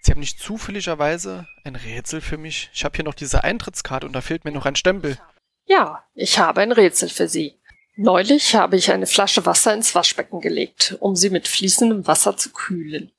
[0.03, 2.69] Sie haben nicht zufälligerweise ein Rätsel für mich?
[2.73, 5.17] Ich habe hier noch diese Eintrittskarte und da fehlt mir noch ein Stempel.
[5.65, 7.59] Ja, ich habe ein Rätsel für Sie.
[7.97, 12.51] Neulich habe ich eine Flasche Wasser ins Waschbecken gelegt, um sie mit fließendem Wasser zu
[12.51, 13.11] kühlen.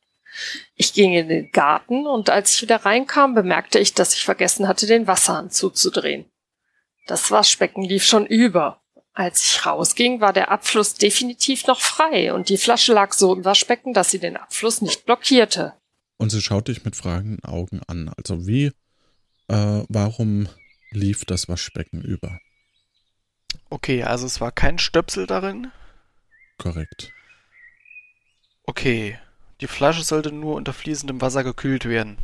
[0.75, 4.69] Ich ging in den Garten und als ich wieder reinkam, bemerkte ich, dass ich vergessen
[4.69, 6.25] hatte, den Wasserhahn zuzudrehen.
[7.07, 8.81] Das Waschbecken lief schon über.
[9.15, 13.45] Als ich rausging, war der Abfluss definitiv noch frei und die Flasche lag so im
[13.45, 15.75] Waschbecken, dass sie den Abfluss nicht blockierte.
[16.17, 18.11] Und sie schaut dich mit fragenden Augen an.
[18.17, 18.67] Also wie,
[19.49, 20.49] äh, warum
[20.91, 22.39] lief das Waschbecken über?
[23.69, 25.73] Okay, also es war kein Stöpsel darin.
[26.59, 27.13] Korrekt.
[28.65, 29.19] Okay,
[29.63, 32.19] die Flasche sollte nur unter fließendem Wasser gekühlt werden.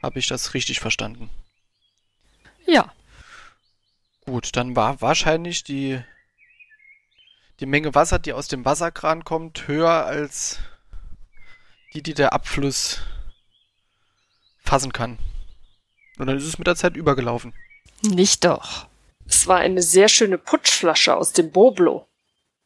[0.00, 1.28] Habe ich das richtig verstanden?
[2.66, 2.92] Ja.
[4.24, 6.00] Gut, dann war wahrscheinlich die,
[7.58, 10.60] die Menge Wasser, die aus dem Wasserkran kommt, höher als
[11.94, 13.00] die, die der Abfluss
[14.62, 15.18] fassen kann.
[16.16, 17.54] Und dann ist es mit der Zeit übergelaufen.
[18.02, 18.86] Nicht doch.
[19.26, 22.06] Es war eine sehr schöne Putschflasche aus dem Boblo.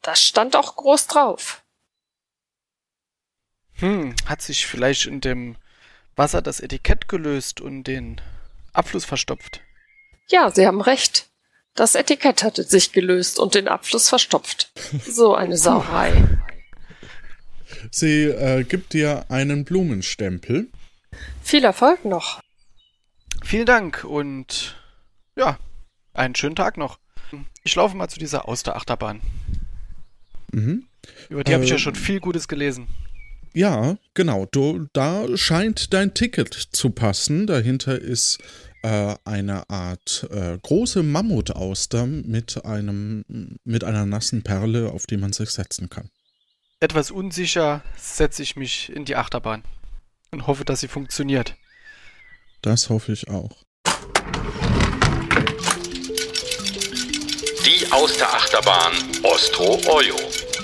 [0.03, 1.63] Das stand auch groß drauf.
[3.81, 5.55] Hm, hat sich vielleicht in dem
[6.15, 8.21] Wasser das Etikett gelöst und den
[8.73, 9.61] Abfluss verstopft?
[10.29, 11.27] Ja, Sie haben recht.
[11.75, 14.71] Das Etikett hatte sich gelöst und den Abfluss verstopft.
[15.07, 16.39] So eine Sauerei.
[17.91, 20.69] Sie äh, gibt dir einen Blumenstempel.
[21.43, 22.41] Viel Erfolg noch.
[23.43, 24.75] Vielen Dank und
[25.35, 25.57] ja,
[26.13, 26.99] einen schönen Tag noch.
[27.63, 29.21] Ich laufe mal zu dieser Austerachterbahn.
[30.51, 30.85] Mhm.
[31.29, 32.87] Über die habe ich ja Äh, schon viel Gutes gelesen.
[33.53, 34.47] Ja, genau.
[34.51, 37.47] Du, da scheint dein Ticket zu passen.
[37.47, 38.39] Dahinter ist
[38.81, 43.23] äh, eine Art äh, große Mammutauster mit einem
[43.63, 46.09] mit einer nassen Perle, auf die man sich setzen kann.
[46.79, 49.63] Etwas unsicher setze ich mich in die Achterbahn
[50.31, 51.55] und hoffe, dass sie funktioniert.
[52.61, 53.51] Das hoffe ich auch.
[57.65, 58.93] Die Austerachterbahn
[59.23, 60.15] Ostro Oyo.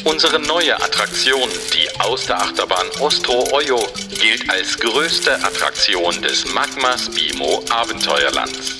[0.08, 3.86] Unsere neue Attraktion, die Austerachterbahn Ostro Oyo,
[4.22, 8.78] gilt als größte Attraktion des Magmas Bimo Abenteuerlands.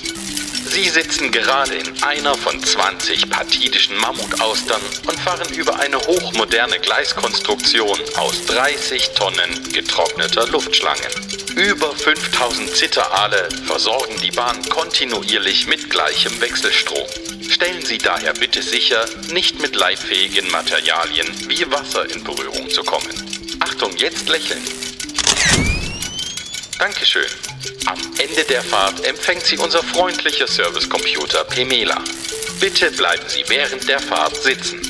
[0.70, 7.98] Sie sitzen gerade in einer von 20 partidischen Mammutaustern und fahren über eine hochmoderne Gleiskonstruktion
[8.16, 11.12] aus 30 Tonnen getrockneter Luftschlangen.
[11.56, 17.06] Über 5000 Zitterale versorgen die Bahn kontinuierlich mit gleichem Wechselstrom.
[17.48, 23.08] Stellen Sie daher bitte sicher, nicht mit leitfähigen Materialien wie Wasser in Berührung zu kommen.
[23.60, 24.62] Achtung, jetzt lächeln.
[26.78, 27.26] Dankeschön.
[27.86, 32.02] Am Ende der Fahrt empfängt Sie unser freundlicher Servicecomputer Pemela.
[32.60, 34.80] Bitte bleiben Sie während der Fahrt sitzen.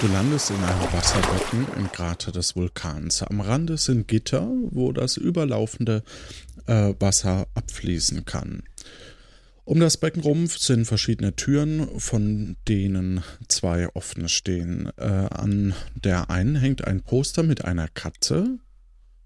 [0.00, 3.22] Du landest in einem Wasserbecken im Krater des Vulkans.
[3.22, 6.02] Am Rande sind Gitter, wo das überlaufende
[6.70, 8.62] äh, Wasser abfließen kann.
[9.64, 14.90] Um das Becken rum sind verschiedene Türen, von denen zwei offene stehen.
[14.96, 18.58] Äh, an der einen hängt ein Poster mit einer Katze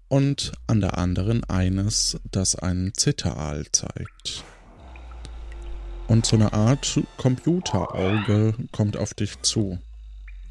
[0.07, 4.43] und an der anderen eines, das einen Zitteraal zeigt.
[6.07, 9.79] Und so eine Art Computerauge kommt auf dich zu.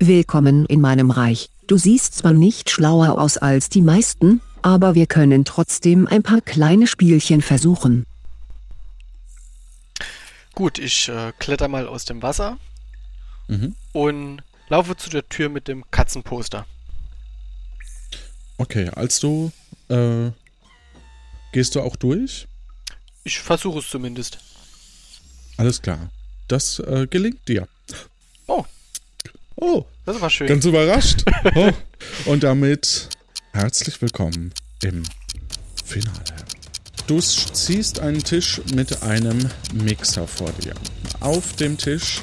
[0.00, 1.50] Willkommen in meinem Reich.
[1.68, 6.40] Du siehst zwar nicht schlauer aus als die meisten, aber wir können trotzdem ein paar
[6.40, 8.06] kleine Spielchen versuchen.
[10.54, 12.58] Gut, ich äh, kletter mal aus dem Wasser
[13.46, 13.76] Mhm.
[13.92, 16.64] und laufe zu der Tür mit dem Katzenposter.
[18.56, 19.52] Okay, als du
[19.90, 20.30] äh,
[21.52, 22.46] gehst du auch durch?
[23.22, 24.38] Ich versuche es zumindest.
[25.58, 26.10] Alles klar.
[26.48, 27.68] Das äh, gelingt dir.
[28.46, 28.64] Oh.
[29.56, 29.84] Oh.
[30.06, 30.46] Das war schön.
[30.46, 31.22] Ganz überrascht.
[31.54, 31.72] oh.
[32.24, 33.10] Und damit
[33.54, 34.52] herzlich willkommen
[34.82, 35.04] im
[35.84, 36.18] Finale.
[37.06, 39.38] Du siehst einen Tisch mit einem
[39.72, 40.74] Mixer vor dir.
[41.20, 42.20] Auf dem Tisch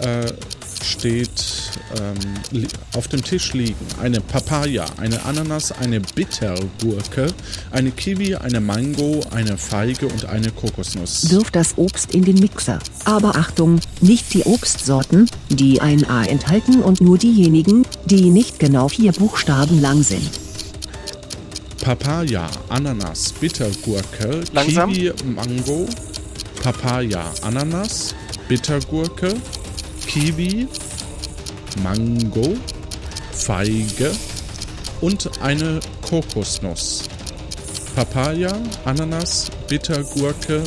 [0.00, 0.32] äh,
[0.84, 1.30] steht,
[1.98, 2.64] ähm,
[2.94, 7.26] auf dem Tisch liegen eine Papaya, eine Ananas, eine Bittergurke,
[7.72, 11.28] eine Kiwi, eine Mango, eine Feige und eine Kokosnuss.
[11.30, 12.78] Wirf das Obst in den Mixer.
[13.04, 18.88] Aber Achtung, nicht die Obstsorten, die ein A enthalten und nur diejenigen, die nicht genau
[18.88, 20.37] vier Buchstaben lang sind.
[21.88, 24.92] Papaya, Ananas, Bittergurke, Langsam.
[24.92, 25.88] Kiwi, Mango,
[26.62, 28.14] Papaya, Ananas,
[28.46, 29.32] Bittergurke,
[30.06, 30.68] Kiwi,
[31.82, 32.58] Mango,
[33.32, 34.14] Feige
[35.00, 37.04] und eine Kokosnuss.
[37.96, 38.52] Papaya,
[38.84, 40.62] Ananas, Bittergurke,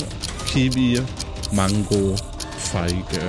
[0.51, 1.03] Kiwi,
[1.51, 2.15] Mango,
[2.57, 3.21] Feige,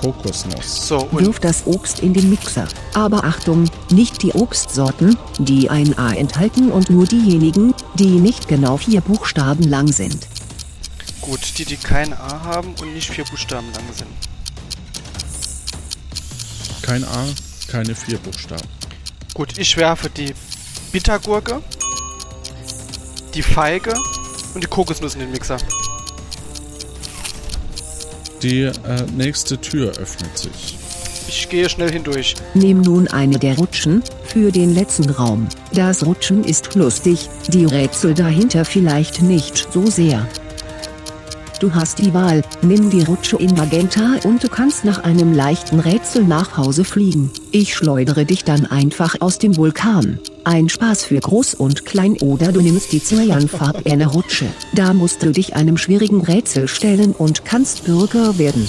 [0.00, 0.88] Kokosnuss.
[0.88, 2.68] So, Wirf das Obst in den Mixer.
[2.94, 8.76] Aber Achtung, nicht die Obstsorten, die ein A enthalten und nur diejenigen, die nicht genau
[8.76, 10.26] vier Buchstaben lang sind.
[11.20, 14.08] Gut, die, die kein A haben und nicht vier Buchstaben lang sind.
[16.82, 17.26] Kein A,
[17.66, 18.66] keine vier Buchstaben.
[19.34, 20.32] Gut, ich werfe die
[20.92, 21.60] Bittergurke,
[23.34, 23.92] die Feige
[24.54, 25.58] und die Kokosnuss in den Mixer.
[28.42, 28.72] Die äh,
[29.16, 30.78] nächste Tür öffnet sich.
[31.28, 32.36] Ich gehe schnell hindurch.
[32.54, 35.48] Nimm nun eine der Rutschen, für den letzten Raum.
[35.72, 40.26] Das Rutschen ist lustig, die Rätsel dahinter vielleicht nicht so sehr.
[41.60, 45.80] Du hast die Wahl, nimm die Rutsche in Magenta und du kannst nach einem leichten
[45.80, 47.32] Rätsel nach Hause fliegen.
[47.50, 50.20] Ich schleudere dich dann einfach aus dem Vulkan.
[50.44, 54.46] Ein Spaß für Groß und Klein oder du nimmst die cyanfarbene Rutsche.
[54.72, 58.68] Da musst du dich einem schwierigen Rätsel stellen und kannst Bürger werden.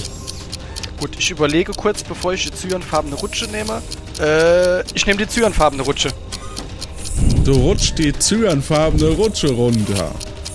[0.98, 3.82] Gut, ich überlege kurz, bevor ich die zyanfarbene Rutsche nehme.
[4.20, 6.08] Äh, ich nehme die zyanfarbene Rutsche.
[7.44, 10.10] Du rutscht die zyanfarbene Rutsche runter.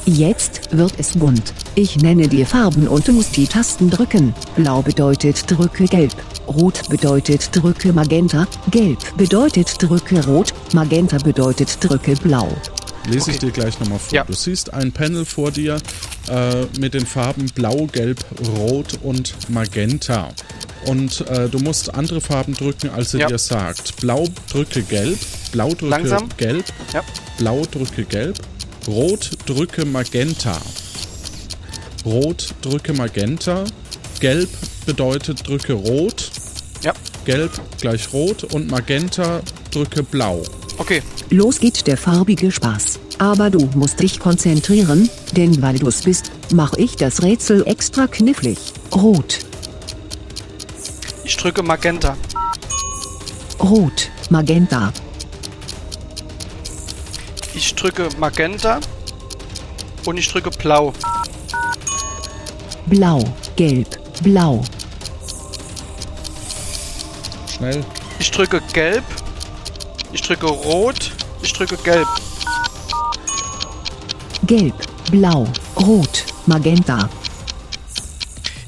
[0.06, 1.54] Jetzt wird es bunt.
[1.74, 4.34] Ich nenne dir Farben und du musst die Tasten drücken.
[4.56, 6.14] Blau bedeutet drücke gelb.
[6.48, 8.48] Rot bedeutet drücke magenta.
[8.70, 10.54] Gelb bedeutet drücke rot.
[10.74, 12.48] Magenta bedeutet drücke blau.
[13.10, 14.24] Lese ich dir gleich nochmal vor.
[14.26, 15.78] Du siehst ein Panel vor dir
[16.30, 18.24] äh, mit den Farben Blau, Gelb,
[18.58, 20.30] Rot und Magenta.
[20.88, 23.28] Und äh, du musst andere Farben drücken, als sie Ja.
[23.28, 23.96] dir sagt.
[23.98, 25.18] Blau drücke Gelb,
[25.52, 26.30] Blau drücke Langsam.
[26.38, 27.02] Gelb, Ja.
[27.38, 28.38] Blau drücke Gelb,
[28.88, 30.58] Rot drücke Magenta.
[32.06, 33.64] Rot drücke Magenta,
[34.20, 34.50] Gelb
[34.86, 36.30] bedeutet drücke Rot,
[36.84, 36.94] Ja.
[37.26, 40.44] Gelb gleich Rot und Magenta drücke Blau.
[40.78, 41.02] Okay.
[41.32, 43.00] Los geht der farbige Spaß.
[43.18, 48.58] Aber du musst dich konzentrieren, denn weil du's bist, mache ich das Rätsel extra knifflig.
[48.94, 49.40] Rot,
[51.24, 52.16] Ich drücke Magenta.
[53.60, 54.94] rot, magenta,
[57.56, 58.80] Ich drücke Magenta.
[60.06, 60.94] Und ich drücke Blau.
[62.86, 63.24] blau,
[63.56, 63.88] gelb,
[64.22, 64.64] blau,
[67.56, 67.86] Schnell.
[68.20, 69.04] Ich drücke Gelb.
[70.12, 71.12] Ich drücke Rot.
[71.42, 72.08] Ich drücke Gelb.
[74.46, 74.76] gelb,
[75.10, 75.48] blau,
[75.78, 77.10] rot, magenta,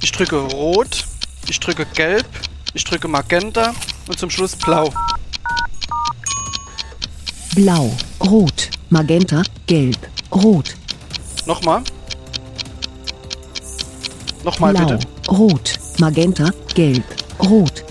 [0.02, 1.06] Ich drücke Rot.
[1.50, 2.26] Ich drücke Gelb.
[2.74, 3.74] Ich drücke Magenta.
[4.08, 4.94] Und zum Schluss Blau.
[7.56, 9.98] blau, rot, magenta, gelb,
[10.32, 10.76] rot,
[11.46, 11.82] Nochmal.
[14.44, 15.08] Nochmal blau, bitte.
[15.30, 17.04] rot, magenta, gelb,
[17.40, 17.84] rot,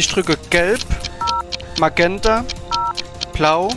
[0.00, 0.80] Ich drücke Gelb.
[1.78, 2.42] Magenta.
[3.34, 3.68] Blau.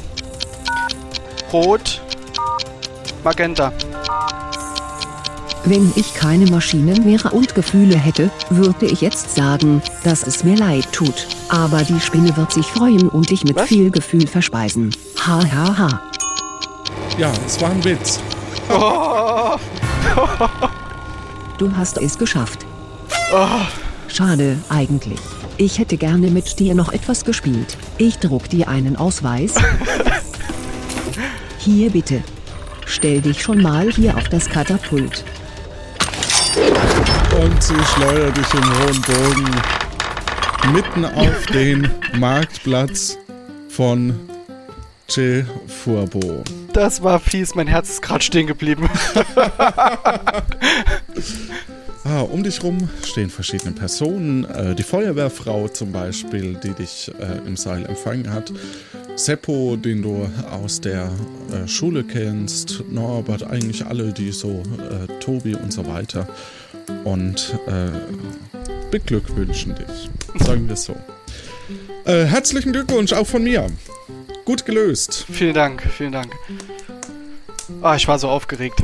[1.51, 2.01] Rot.
[3.25, 3.73] Magenta.
[5.65, 10.57] Wenn ich keine Maschinen wäre und Gefühle hätte, würde ich jetzt sagen, dass es mir
[10.57, 11.25] leid tut.
[11.47, 14.93] Aber die Spinne wird sich freuen und dich mit viel Gefühl verspeisen.
[15.25, 16.01] Ha ha ha.
[17.17, 18.19] Ja, es war ein Witz.
[18.69, 19.57] Oh.
[21.59, 22.65] Du hast es geschafft.
[23.31, 23.61] Oh.
[24.07, 25.19] Schade, eigentlich.
[25.57, 27.77] Ich hätte gerne mit dir noch etwas gespielt.
[27.99, 29.53] Ich druck dir einen Ausweis.
[31.59, 32.23] Hier bitte.
[32.85, 35.23] Stell dich schon mal hier auf das Katapult.
[36.55, 39.49] Und sie schleudert dich im hohen Bogen
[40.73, 43.17] mitten auf den Marktplatz
[43.69, 44.19] von
[45.07, 46.43] Che Furbo.
[46.73, 48.89] Das war fies, mein Herz ist gerade stehen geblieben.
[52.05, 54.43] Ah, um dich rum stehen verschiedene Personen.
[54.43, 58.51] Äh, die Feuerwehrfrau zum Beispiel, die dich äh, im Seil empfangen hat.
[59.15, 61.09] Seppo, den du aus der
[61.51, 62.83] äh, Schule kennst.
[62.91, 66.27] Norbert, eigentlich alle, die so, äh, Tobi und so weiter.
[67.05, 67.91] Und äh,
[68.91, 70.09] beglückwünschen dich.
[70.45, 70.95] Sagen wir es so.
[72.05, 73.67] Äh, herzlichen Glückwunsch auch von mir.
[74.43, 75.25] Gut gelöst.
[75.31, 76.33] vielen Dank, vielen Dank.
[77.81, 78.83] Ah, ich war so aufgeregt.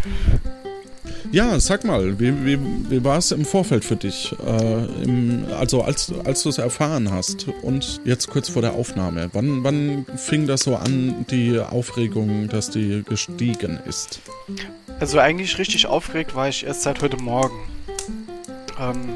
[1.31, 2.59] Ja, sag mal, wie, wie,
[2.89, 4.35] wie war es im Vorfeld für dich?
[4.43, 9.29] Äh, im, also als, als du es erfahren hast und jetzt kurz vor der Aufnahme.
[9.33, 14.21] Wann, wann fing das so an, die Aufregung, dass die gestiegen ist?
[14.99, 17.59] Also eigentlich richtig aufgeregt war ich erst seit heute Morgen.
[18.79, 19.09] Ähm,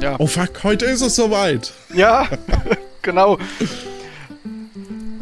[0.00, 0.14] ja.
[0.20, 1.72] Oh fuck, heute ist es soweit.
[1.92, 2.28] Ja,
[3.02, 3.38] genau.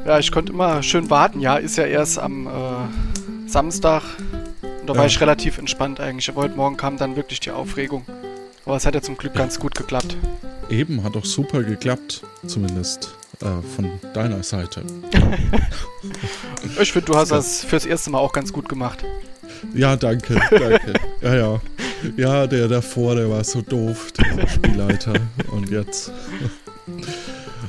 [0.05, 1.41] Ja, ich konnte immer schön warten.
[1.41, 4.03] Ja, ist ja erst am äh, Samstag.
[4.85, 5.07] Und da war Ja.
[5.07, 6.29] ich relativ entspannt eigentlich.
[6.29, 8.05] Aber heute Morgen kam dann wirklich die Aufregung.
[8.67, 10.15] Aber es hat ja zum Glück ganz gut geklappt.
[10.69, 14.83] Eben hat doch super geklappt, zumindest äh, von deiner Seite.
[16.81, 19.03] Ich finde, du hast das fürs erste Mal auch ganz gut gemacht.
[19.75, 20.93] Ja, danke, danke.
[21.23, 21.61] Ja, ja.
[22.17, 25.15] Ja, der davor, der war so doof, der Spielleiter.
[25.51, 26.13] Und jetzt.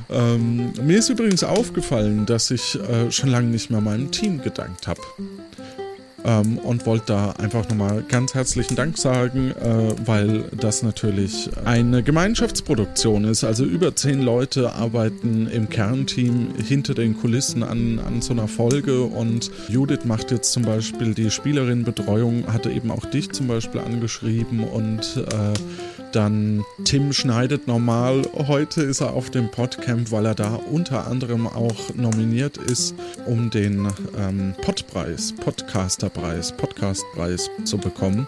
[0.08, 4.86] Ähm, mir ist übrigens aufgefallen, dass ich äh, schon lange nicht mehr meinem Team gedankt
[4.88, 5.02] habe.
[6.26, 12.02] Ähm, und wollte da einfach nochmal ganz herzlichen Dank sagen, äh, weil das natürlich eine
[12.02, 13.44] Gemeinschaftsproduktion ist.
[13.44, 19.04] Also über zehn Leute arbeiten im Kernteam hinter den Kulissen an, an so einer Folge
[19.04, 24.64] und Judith macht jetzt zum Beispiel die Spielerinnenbetreuung, hatte eben auch dich zum Beispiel angeschrieben
[24.64, 25.54] und äh,
[26.16, 28.22] dann Tim schneidet normal.
[28.34, 32.96] Heute ist er auf dem Podcamp, weil er da unter anderem auch nominiert ist,
[33.26, 33.88] um den
[34.18, 38.28] ähm, Podpreis, Podcasterpreis, Podcastpreis zu bekommen.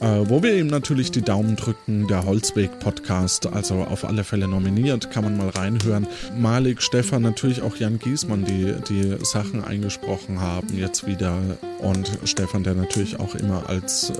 [0.00, 5.10] Äh, wo wir ihm natürlich die Daumen drücken, der Holzweg-Podcast, also auf alle Fälle nominiert,
[5.10, 6.06] kann man mal reinhören.
[6.38, 11.38] Malik, Stefan, natürlich auch Jan Giesmann, die die Sachen eingesprochen haben, jetzt wieder.
[11.78, 14.12] Und Stefan, der natürlich auch immer als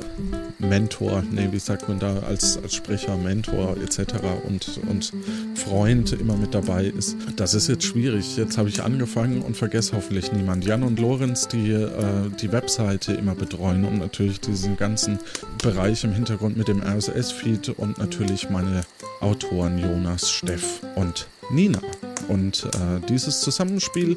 [0.58, 4.14] Mentor, nee, wie sagt man da, als, als Sprecher, Mentor etc.
[4.46, 5.12] Und, und
[5.54, 7.16] Freund immer mit dabei ist.
[7.36, 8.36] Das ist jetzt schwierig.
[8.36, 10.64] Jetzt habe ich angefangen und vergesse hoffentlich niemand.
[10.64, 15.18] Jan und Lorenz, die äh, die Webseite immer betreuen und natürlich diesen ganzen
[15.66, 18.82] Bereich im Hintergrund mit dem RSS-Feed und natürlich meine
[19.20, 21.80] Autoren Jonas, Steff und Nina.
[22.28, 24.16] Und äh, dieses Zusammenspiel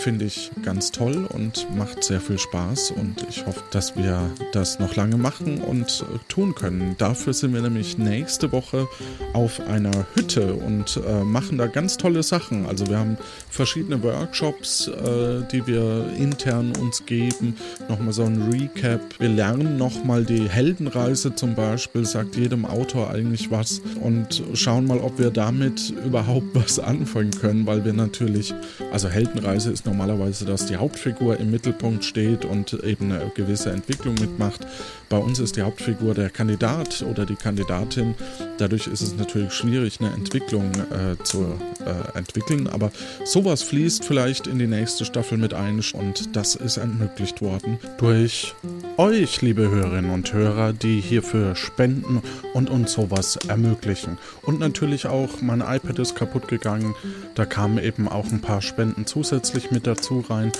[0.00, 4.78] finde ich ganz toll und macht sehr viel Spaß und ich hoffe, dass wir das
[4.78, 6.94] noch lange machen und tun können.
[6.96, 8.88] Dafür sind wir nämlich nächste Woche
[9.34, 12.64] auf einer Hütte und äh, machen da ganz tolle Sachen.
[12.64, 13.18] Also wir haben
[13.50, 17.54] verschiedene Workshops, äh, die wir intern uns geben.
[17.88, 19.00] Nochmal so ein Recap.
[19.18, 24.98] Wir lernen nochmal die Heldenreise zum Beispiel, sagt jedem Autor eigentlich was und schauen mal,
[24.98, 28.54] ob wir damit überhaupt was anfangen können, weil wir natürlich,
[28.92, 34.14] also Heldenreise ist normalerweise, dass die Hauptfigur im Mittelpunkt steht und eben eine gewisse Entwicklung
[34.14, 34.66] mitmacht.
[35.08, 38.14] Bei uns ist die Hauptfigur der Kandidat oder die Kandidatin.
[38.58, 42.92] Dadurch ist es natürlich schwierig, eine Entwicklung äh, zu äh, entwickeln, aber
[43.24, 48.54] sowas fließt vielleicht in die nächste Staffel mit ein und das ist ermöglicht worden durch
[48.96, 52.22] euch, liebe Hörerinnen und Hörer, die hierfür spenden
[52.54, 54.18] und uns sowas ermöglichen.
[54.42, 56.94] Und natürlich auch, mein iPad ist kaputt gegangen,
[57.34, 60.52] da kamen eben auch ein paar Spenden zusätzlich mit dazu rein.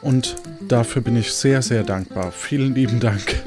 [0.00, 0.36] Und
[0.68, 2.32] dafür bin ich sehr, sehr dankbar.
[2.32, 3.42] Vielen lieben Dank,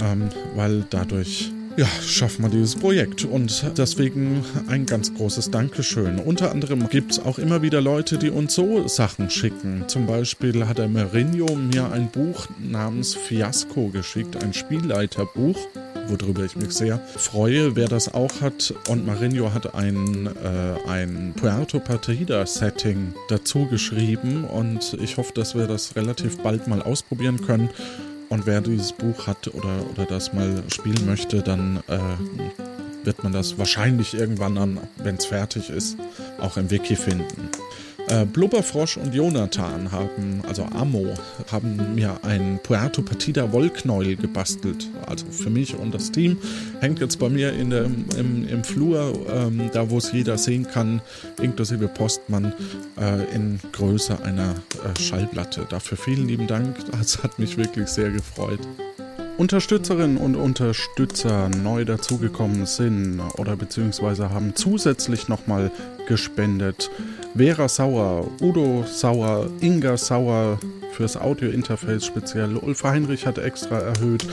[0.00, 6.18] ähm, weil dadurch ja, schaffen wir dieses Projekt und deswegen ein ganz großes Dankeschön.
[6.18, 9.84] Unter anderem gibt es auch immer wieder Leute, die uns so Sachen schicken.
[9.88, 15.58] Zum Beispiel hat der Mourinho mir ein Buch namens Fiasco geschickt, ein Spielleiterbuch
[16.08, 18.74] worüber ich mich sehr freue, wer das auch hat.
[18.88, 25.66] Und Marinho hat ein, äh, ein Puerto Partida-Setting dazu geschrieben und ich hoffe, dass wir
[25.66, 27.70] das relativ bald mal ausprobieren können.
[28.32, 31.98] Und wer dieses Buch hat oder, oder das mal spielen möchte, dann äh,
[33.04, 34.56] wird man das wahrscheinlich irgendwann
[34.96, 35.98] wenn es fertig ist,
[36.40, 37.50] auch im Wiki finden.
[38.12, 41.14] Äh, Blubberfrosch und Jonathan haben, also Amo,
[41.50, 44.90] haben mir ein Puerto Partida Wollknäuel gebastelt.
[45.06, 46.36] Also für mich und das Team.
[46.80, 50.66] Hängt jetzt bei mir in der, im, im Flur, ähm, da wo es jeder sehen
[50.66, 51.00] kann,
[51.40, 52.52] inklusive Postmann,
[53.00, 55.66] äh, in Größe einer äh, Schallplatte.
[55.70, 56.76] Dafür vielen lieben Dank.
[56.90, 58.60] Das hat mich wirklich sehr gefreut.
[59.38, 65.70] Unterstützerinnen und Unterstützer neu dazugekommen sind oder beziehungsweise haben zusätzlich nochmal
[66.12, 66.90] gespendet.
[67.34, 70.58] Vera Sauer, Udo Sauer, Inga Sauer
[70.92, 74.26] fürs Audiointerface speziell, Ulf Heinrich hat extra erhöht,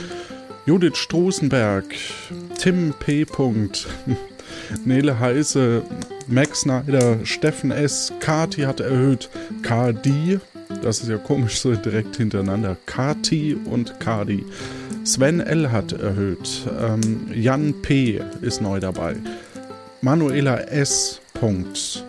[0.66, 1.86] Judith Strusenberg,
[2.58, 3.24] Tim P.
[4.84, 5.82] Nele Heise,
[6.28, 9.30] Max Snyder, Steffen S., Kati hat erhöht,
[9.62, 10.38] KD,
[10.82, 14.44] das ist ja komisch so direkt hintereinander, Kati und Kadi.
[15.04, 15.72] Sven L.
[15.72, 18.20] hat erhöht, ähm, Jan P.
[18.42, 19.16] ist neu dabei,
[20.02, 21.22] Manuela S.
[21.40, 22.04] Punkt.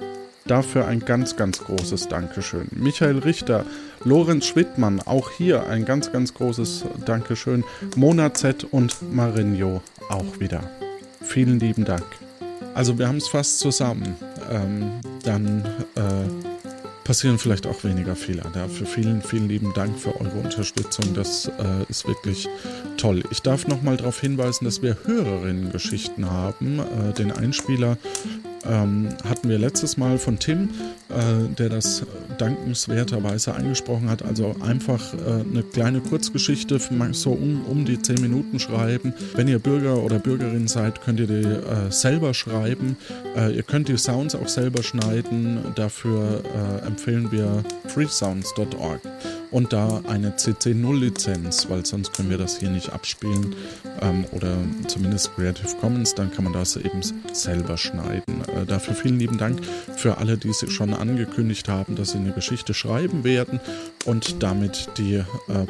[0.45, 2.67] Dafür ein ganz, ganz großes Dankeschön.
[2.71, 3.65] Michael Richter,
[4.03, 7.63] Lorenz Schwidtmann, auch hier ein ganz, ganz großes Dankeschön.
[7.95, 10.69] Mona Z und Marinho auch wieder.
[11.21, 12.03] Vielen lieben Dank.
[12.73, 14.15] Also wir haben es fast zusammen.
[14.51, 14.91] Ähm,
[15.23, 15.63] dann
[15.95, 16.51] äh,
[17.05, 18.51] passieren vielleicht auch weniger Fehler.
[18.53, 21.13] Dafür vielen, vielen lieben Dank für eure Unterstützung.
[21.13, 22.49] Das äh, ist wirklich
[22.97, 23.23] toll.
[23.31, 26.79] Ich darf nochmal darauf hinweisen, dass wir Hörerinnen-Geschichten haben.
[26.79, 27.97] Äh, den Einspieler
[28.65, 30.69] ähm, hatten wir letztes Mal von Tim,
[31.09, 32.03] äh, der das
[32.37, 34.23] dankenswerterweise eingesprochen hat.
[34.23, 36.79] Also einfach äh, eine kleine Kurzgeschichte,
[37.11, 39.13] so um, um die 10 Minuten schreiben.
[39.35, 42.97] Wenn ihr Bürger oder Bürgerin seid, könnt ihr die äh, selber schreiben.
[43.35, 45.59] Äh, ihr könnt die Sounds auch selber schneiden.
[45.75, 49.01] Dafür äh, empfehlen wir freesounds.org
[49.51, 53.55] und da eine CC0-Lizenz, weil sonst können wir das hier nicht abspielen
[54.01, 54.55] ähm, oder
[54.87, 57.01] zumindest Creative Commons, dann kann man das eben
[57.33, 58.41] selber schneiden.
[58.55, 59.59] Äh, dafür vielen lieben Dank
[59.95, 63.59] für alle, die sich schon angekündigt haben, dass sie eine Geschichte schreiben werden
[64.05, 65.23] und damit die äh,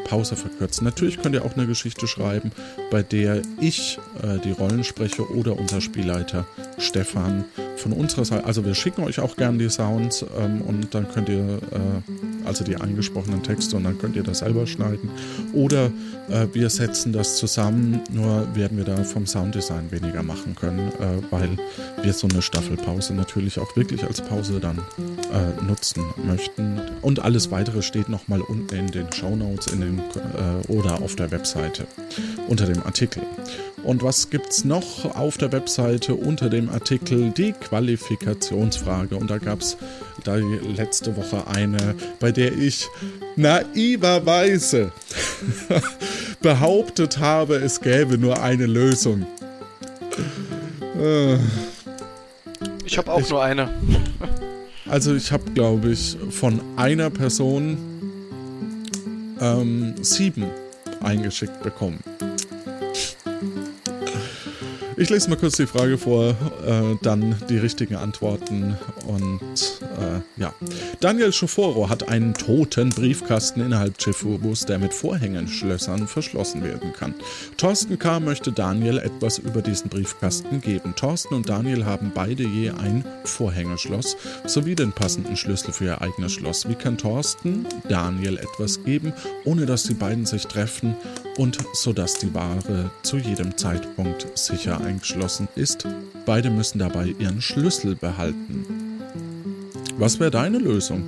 [0.07, 0.85] Pause verkürzen.
[0.85, 2.51] Natürlich könnt ihr auch eine Geschichte schreiben,
[2.91, 6.45] bei der ich äh, die Rollen spreche oder unser Spielleiter
[6.77, 7.45] Stefan
[7.77, 8.45] von unserer Seite.
[8.45, 12.63] Also wir schicken euch auch gerne die Sounds ähm, und dann könnt ihr äh, also
[12.63, 15.09] die angesprochenen Texte und dann könnt ihr das selber schneiden.
[15.53, 15.91] Oder
[16.29, 21.21] äh, wir setzen das zusammen, nur werden wir da vom Sounddesign weniger machen können, äh,
[21.31, 21.57] weil
[22.01, 26.79] wir so eine Staffelpause natürlich auch wirklich als Pause dann äh, nutzen möchten.
[27.01, 31.15] Und alles weitere steht nochmal unten in den Show Notes in den, äh, oder auf
[31.15, 31.87] der Webseite
[32.47, 33.23] unter dem Artikel.
[33.83, 37.31] Und was gibt's noch auf der Webseite unter dem Artikel?
[37.31, 39.15] Die Qualifikationsfrage.
[39.15, 39.77] Und da gab's
[40.23, 42.87] da letzte Woche eine, bei der ich
[43.35, 44.91] naiverweise
[46.41, 49.25] behauptet habe, es gäbe nur eine Lösung.
[50.99, 51.37] Äh.
[52.85, 53.69] Ich habe auch ich, nur eine.
[54.87, 57.77] also ich habe, glaube ich, von einer Person
[59.39, 60.45] ähm, sieben
[61.01, 61.99] eingeschickt bekommen.
[64.97, 68.77] Ich lese mal kurz die Frage vor, äh, dann die richtigen Antworten
[69.07, 69.41] und
[69.81, 70.53] äh, ja.
[70.99, 77.13] Daniel Schoforo hat einen toten Briefkasten innerhalb Chefubus, der mit Vorhängenschlössern verschlossen werden kann.
[77.57, 78.19] Thorsten K.
[78.19, 80.93] möchte Daniel etwas über diesen Briefkasten geben.
[80.95, 86.33] Thorsten und Daniel haben beide je ein Vorhängeschloss sowie den passenden Schlüssel für ihr eigenes
[86.33, 86.67] Schloss.
[86.67, 89.13] Wie kann Thorsten Daniel etwas geben,
[89.45, 90.95] ohne dass die beiden sich treffen
[91.37, 95.87] und sodass die Ware zu jedem Zeitpunkt sicher eingeschlossen ist.
[96.25, 98.65] Beide müssen dabei ihren Schlüssel behalten.
[99.97, 101.03] Was wäre deine Lösung?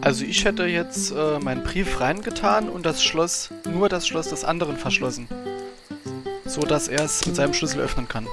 [0.00, 4.44] Also ich hätte jetzt äh, meinen Brief reingetan und das Schloss, nur das Schloss des
[4.44, 5.28] anderen verschlossen.
[6.44, 8.26] So dass er es mit seinem Schlüssel öffnen kann.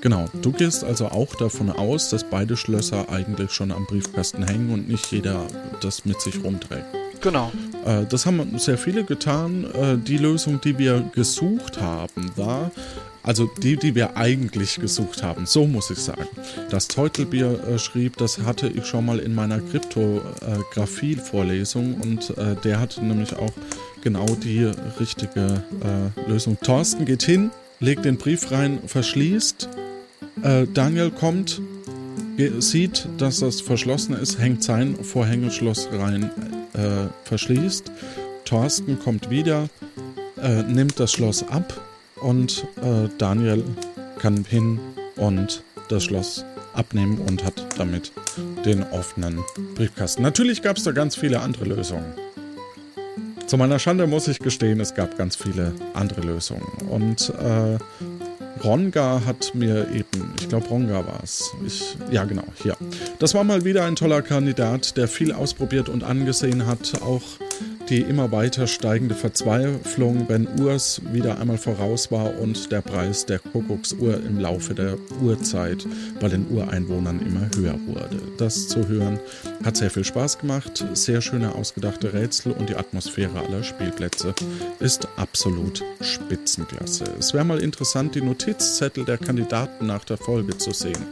[0.00, 4.72] Genau, du gehst also auch davon aus, dass beide Schlösser eigentlich schon am Briefkasten hängen
[4.72, 5.46] und nicht jeder
[5.82, 6.86] das mit sich rumträgt.
[7.20, 7.52] Genau.
[7.84, 9.64] Äh, das haben sehr viele getan.
[9.64, 12.70] Äh, die Lösung, die wir gesucht haben, war,
[13.22, 16.26] also die, die wir eigentlich gesucht haben, so muss ich sagen.
[16.70, 22.32] Das Teutelbier äh, schrieb, das hatte ich schon mal in meiner Kryptographie-Vorlesung und
[22.64, 23.52] der hatte nämlich auch
[24.02, 24.64] genau die
[24.98, 25.62] richtige
[26.26, 26.56] Lösung.
[26.62, 27.50] Thorsten geht hin,
[27.80, 29.68] legt den Brief rein, verschließt.
[30.72, 31.60] Daniel kommt,
[32.58, 36.30] sieht, dass das verschlossen ist, hängt sein Vorhängeschloss rein,
[36.74, 37.90] äh, verschließt.
[38.44, 39.68] Thorsten kommt wieder,
[40.42, 41.72] äh, nimmt das Schloss ab
[42.20, 43.64] und äh, Daniel
[44.18, 44.80] kann hin
[45.16, 46.44] und das Schloss
[46.74, 48.12] abnehmen und hat damit
[48.64, 49.40] den offenen
[49.74, 50.22] Briefkasten.
[50.22, 52.12] Natürlich gab es da ganz viele andere Lösungen.
[53.46, 56.68] Zu meiner Schande muss ich gestehen, es gab ganz viele andere Lösungen.
[56.88, 57.78] Und äh,
[58.62, 61.50] Ronga hat mir eben, ich glaube Ronga war es.
[62.10, 62.76] Ja, genau, hier.
[63.18, 67.22] Das war mal wieder ein toller Kandidat, der viel ausprobiert und angesehen hat, auch
[67.90, 73.40] die immer weiter steigende Verzweiflung, wenn Urs wieder einmal voraus war und der Preis der
[73.40, 75.84] Kuckucksuhr im Laufe der Urzeit
[76.20, 78.22] bei den Ureinwohnern immer höher wurde.
[78.38, 79.18] Das zu hören
[79.64, 84.34] hat sehr viel Spaß gemacht, sehr schöne ausgedachte Rätsel und die Atmosphäre aller Spielplätze
[84.78, 87.04] ist absolut Spitzenklasse.
[87.18, 91.04] Es wäre mal interessant, die Notizzettel der Kandidaten nach der Folge zu sehen.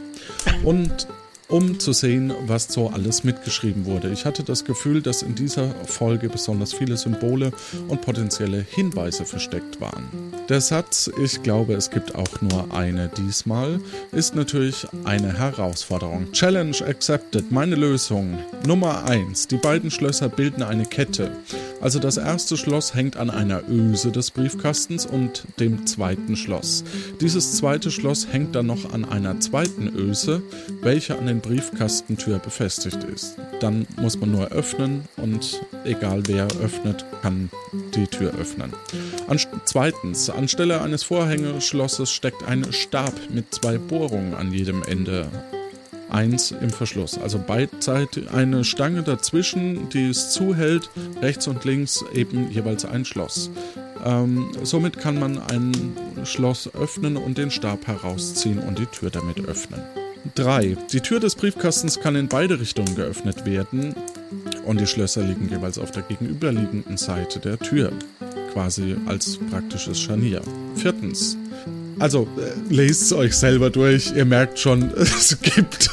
[0.63, 1.07] Und
[1.49, 4.11] um zu sehen, was so alles mitgeschrieben wurde.
[4.11, 7.51] Ich hatte das Gefühl, dass in dieser Folge besonders viele Symbole
[7.87, 10.07] und potenzielle Hinweise versteckt waren.
[10.47, 13.79] Der Satz, ich glaube, es gibt auch nur eine diesmal,
[14.11, 16.31] ist natürlich eine Herausforderung.
[16.31, 18.37] Challenge accepted, meine Lösung.
[18.65, 19.47] Nummer 1.
[19.47, 21.31] Die beiden Schlösser bilden eine Kette.
[21.81, 26.83] Also das erste Schloss hängt an einer Öse des Briefkastens und dem zweiten Schloss.
[27.21, 30.41] Dieses zweite Schloss hängt dann noch an einer zweiten Öse,
[30.81, 33.37] welche an den Briefkastentür befestigt ist.
[33.59, 37.49] Dann muss man nur öffnen und egal wer öffnet, kann
[37.95, 38.73] die Tür öffnen.
[39.27, 45.29] An, zweitens, anstelle eines Vorhängeschlosses steckt ein Stab mit zwei Bohrungen an jedem Ende
[46.09, 47.17] eins im Verschluss.
[47.17, 50.89] Also beidseitig eine Stange dazwischen, die es zuhält,
[51.21, 53.49] rechts und links eben jeweils ein Schloss.
[54.05, 55.73] Ähm, somit kann man ein
[56.23, 59.81] Schloss öffnen und den Stab herausziehen und die Tür damit öffnen.
[60.35, 60.77] 3.
[60.91, 63.95] Die Tür des Briefkastens kann in beide Richtungen geöffnet werden
[64.65, 67.91] und die Schlösser liegen jeweils auf der gegenüberliegenden Seite der Tür,
[68.53, 70.41] quasi als praktisches Scharnier.
[70.75, 71.37] Viertens.
[71.99, 74.13] Also, äh, lest es euch selber durch.
[74.15, 75.91] Ihr merkt schon, es gibt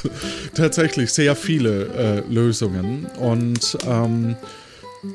[0.54, 3.06] tatsächlich sehr viele äh, Lösungen.
[3.18, 4.36] Und ähm,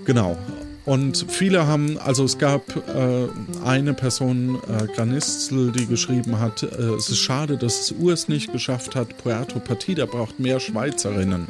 [0.06, 0.38] genau.
[0.86, 3.28] Und viele haben, also es gab äh,
[3.64, 8.52] eine Person, äh, Granistel, die geschrieben hat, äh, es ist schade, dass es Urs nicht
[8.52, 9.16] geschafft hat.
[9.18, 11.48] Puerto Partida braucht mehr Schweizerinnen.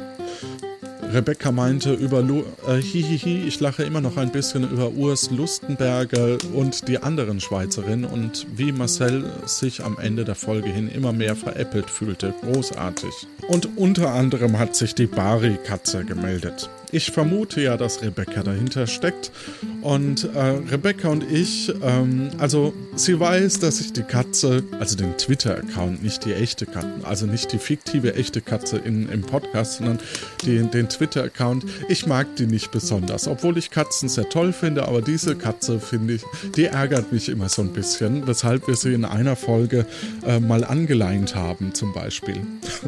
[1.12, 6.38] Rebecca meinte über Lu äh, hihihi, ich lache immer noch ein bisschen über Urs Lustenberger
[6.54, 11.36] und die anderen Schweizerinnen und wie Marcel sich am Ende der Folge hin immer mehr
[11.36, 12.32] veräppelt fühlte.
[12.42, 13.12] Großartig.
[13.48, 16.70] Und unter anderem hat sich die Bari-Katze gemeldet.
[16.94, 19.32] Ich vermute ja, dass Rebecca dahinter steckt.
[19.80, 20.38] Und äh,
[20.70, 26.26] Rebecca und ich, ähm, also sie weiß, dass ich die Katze, also den Twitter-Account, nicht
[26.26, 30.00] die echte Katze, also nicht die fiktive echte Katze in, im Podcast, sondern
[30.44, 33.26] die, den Twitter-Account, ich mag die nicht besonders.
[33.26, 36.22] Obwohl ich Katzen sehr toll finde, aber diese Katze finde ich,
[36.54, 39.84] die ärgert mich immer so ein bisschen, weshalb wir sie in einer Folge
[40.24, 42.40] äh, mal angeleint haben, zum Beispiel.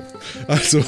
[0.46, 0.84] also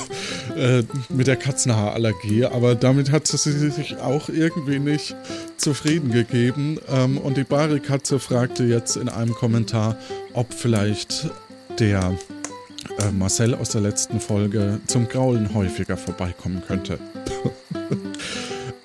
[0.56, 3.36] äh, mit der Katzenhaarallergie, aber damit hat sie
[3.70, 5.16] sich auch irgendwie nicht
[5.56, 6.78] zufrieden gegeben.
[6.88, 9.96] Ähm, und die Bari-Katze fragte jetzt in einem Kommentar,
[10.32, 11.28] ob vielleicht
[11.80, 12.16] der
[12.98, 16.98] äh, Marcel aus der letzten Folge zum Graulen häufiger vorbeikommen könnte.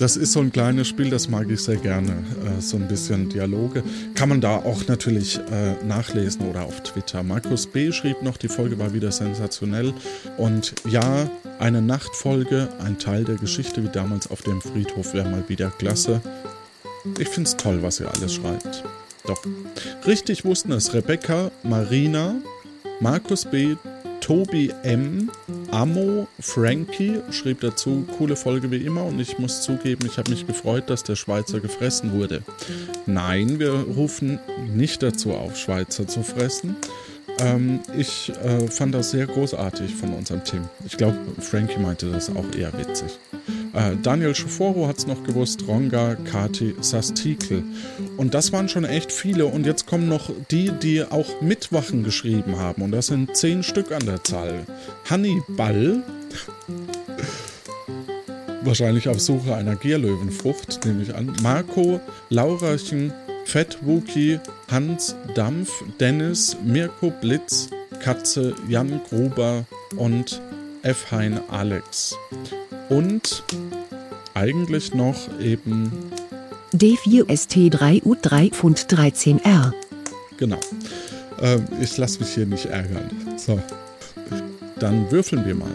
[0.02, 2.14] Das ist so ein kleines Spiel, das mag ich sehr gerne.
[2.44, 3.84] Äh, so ein bisschen Dialoge.
[4.16, 7.22] Kann man da auch natürlich äh, nachlesen oder auf Twitter.
[7.22, 7.92] Markus B.
[7.92, 9.94] schrieb noch, die Folge war wieder sensationell.
[10.38, 11.30] Und ja,
[11.60, 16.20] eine Nachtfolge, ein Teil der Geschichte wie damals auf dem Friedhof wäre mal wieder klasse.
[17.20, 18.84] Ich finde es toll, was ihr alles schreibt.
[19.28, 19.44] Doch.
[20.08, 22.34] Richtig wussten es Rebecca, Marina,
[23.02, 23.76] Markus B.,
[24.20, 25.32] Tobi M.,
[25.72, 30.46] Amo, Frankie schrieb dazu, coole Folge wie immer und ich muss zugeben, ich habe mich
[30.46, 32.44] gefreut, dass der Schweizer gefressen wurde.
[33.08, 34.40] Nein, wir rufen
[34.76, 36.76] nicht dazu auf, Schweizer zu fressen.
[37.40, 40.70] Ähm, ich äh, fand das sehr großartig von unserem Team.
[40.86, 43.18] Ich glaube, Frankie meinte das auch eher witzig.
[43.74, 47.64] Äh, Daniel Schoforo hat es noch gewusst, Ronga, Kati, Sastikl.
[48.18, 49.46] Und das waren schon echt viele.
[49.46, 52.82] Und jetzt kommen noch die, die auch Mitwachen geschrieben haben.
[52.82, 54.66] Und das sind zehn Stück an der Zahl.
[55.10, 56.04] Hannibal.
[58.64, 61.34] Wahrscheinlich auf Suche einer Gierlöwenfrucht, nehme ich an.
[61.42, 62.00] Marco,
[62.30, 63.12] Laurachen,
[63.46, 64.40] Fett Wookie,
[64.70, 67.70] Hans Dampf, Dennis, Mirko Blitz,
[68.02, 69.66] Katze, Jan Gruber
[69.96, 70.42] und
[70.84, 71.12] F.
[71.12, 72.16] Hein Alex.
[72.92, 73.44] Und
[74.34, 75.94] eigentlich noch eben
[76.74, 79.72] D4ST3U3 Pfund 13R.
[80.36, 80.60] Genau.
[81.42, 83.10] Äh, ich lasse mich hier nicht ärgern.
[83.38, 83.62] So.
[84.78, 85.74] Dann würfeln wir mal.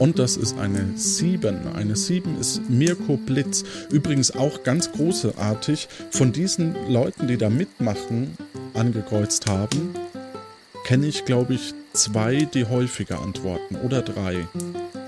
[0.00, 1.68] Und das ist eine 7.
[1.76, 3.62] Eine 7 ist Mirko Blitz.
[3.92, 5.86] Übrigens auch ganz großartig.
[6.10, 8.36] Von diesen Leuten, die da mitmachen,
[8.74, 9.94] angekreuzt haben,
[10.84, 13.76] kenne ich, glaube ich, zwei, die häufiger antworten.
[13.76, 14.46] Oder drei.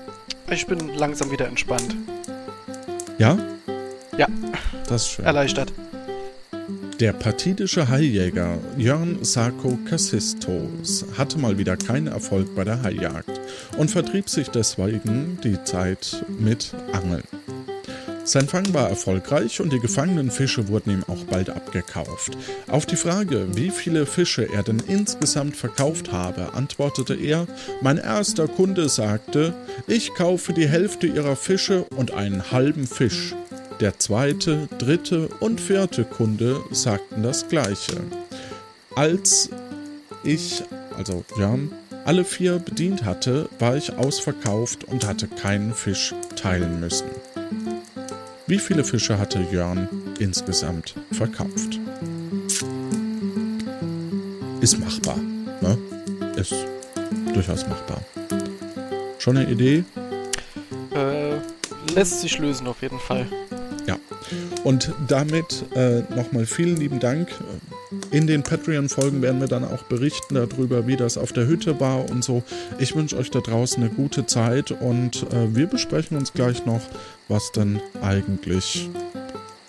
[0.50, 1.94] Ich bin langsam wieder entspannt.
[3.18, 3.38] Ja?
[4.16, 4.26] Ja.
[4.88, 5.24] Das ist schön.
[5.24, 5.72] Erleichtert.
[7.00, 13.40] Der partidische Hailjäger Jörn Sarko Kassistos hatte mal wieder keinen Erfolg bei der Haijagd
[13.76, 17.24] und vertrieb sich deswegen die Zeit mit Angeln.
[18.26, 22.38] Sein Fang war erfolgreich und die gefangenen Fische wurden ihm auch bald abgekauft.
[22.68, 27.46] Auf die Frage, wie viele Fische er denn insgesamt verkauft habe, antwortete er,
[27.82, 29.52] mein erster Kunde sagte,
[29.88, 33.34] ich kaufe die Hälfte ihrer Fische und einen halben Fisch.
[33.80, 38.00] Der zweite, dritte und vierte Kunde sagten das gleiche.
[38.94, 39.50] Als
[40.22, 40.62] ich,
[40.96, 41.70] also Jan,
[42.04, 47.06] alle vier bedient hatte, war ich ausverkauft und hatte keinen Fisch teilen müssen.
[48.46, 49.88] Wie viele Fische hatte Jörn
[50.18, 51.80] insgesamt verkauft?
[54.60, 55.16] Ist machbar,
[55.60, 55.78] ne?
[56.36, 56.54] Ist
[57.32, 58.00] durchaus machbar.
[59.18, 59.84] Schon eine Idee?
[60.94, 61.36] Äh,
[61.94, 63.26] lässt sich lösen auf jeden Fall.
[64.64, 67.28] Und damit äh, nochmal vielen lieben Dank.
[68.10, 72.10] In den Patreon-Folgen werden wir dann auch berichten darüber, wie das auf der Hütte war
[72.10, 72.42] und so.
[72.78, 76.82] Ich wünsche euch da draußen eine gute Zeit und äh, wir besprechen uns gleich noch,
[77.28, 78.88] was dann eigentlich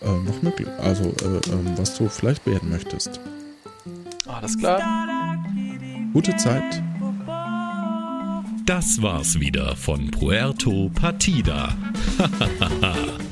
[0.02, 3.20] äh, noch möglich also äh, ähm, was du vielleicht werden möchtest.
[4.28, 4.82] Alles klar.
[6.14, 6.82] Gute Zeit.
[8.66, 11.76] Das war's wieder von Puerto Partida.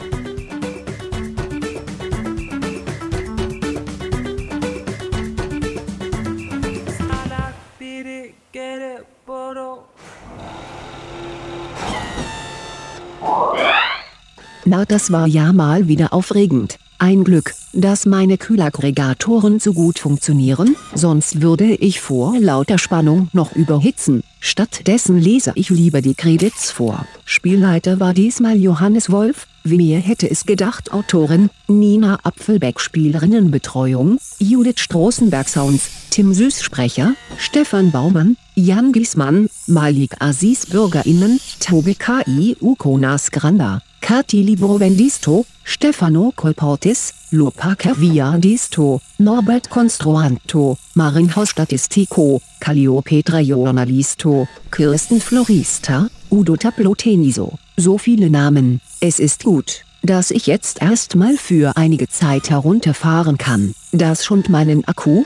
[14.74, 16.80] Na, das war ja mal wieder aufregend.
[16.98, 23.56] Ein Glück, dass meine Kühlaggregatoren so gut funktionieren, sonst würde ich vor lauter Spannung noch
[23.56, 24.24] überhitzen.
[24.40, 27.06] Stattdessen lese ich lieber die Credits vor.
[27.24, 35.50] Spielleiter war diesmal Johannes Wolf, wer hätte es gedacht Autorin, Nina Apfelbeck Spielerinnenbetreuung, Judith Stroßenberg
[35.50, 42.58] Sounds, Tim Süß Sprecher, Stefan Baumann, Jan Giesmann, Malik Aziz BürgerInnen, Tobi K.I.
[42.60, 55.22] Ukonas Granda, Kati Librovendisto, Stefano Colportis, Lupa Caviardisto, Norbert Construanto, Marinhaus Statistico, Calliopetra Journalisto, Kirsten
[55.22, 57.58] Florista, Udo Taploteniso.
[57.78, 63.74] So viele Namen, es ist gut, dass ich jetzt erstmal für einige Zeit herunterfahren kann.
[63.94, 65.24] Das schont meinen Akku,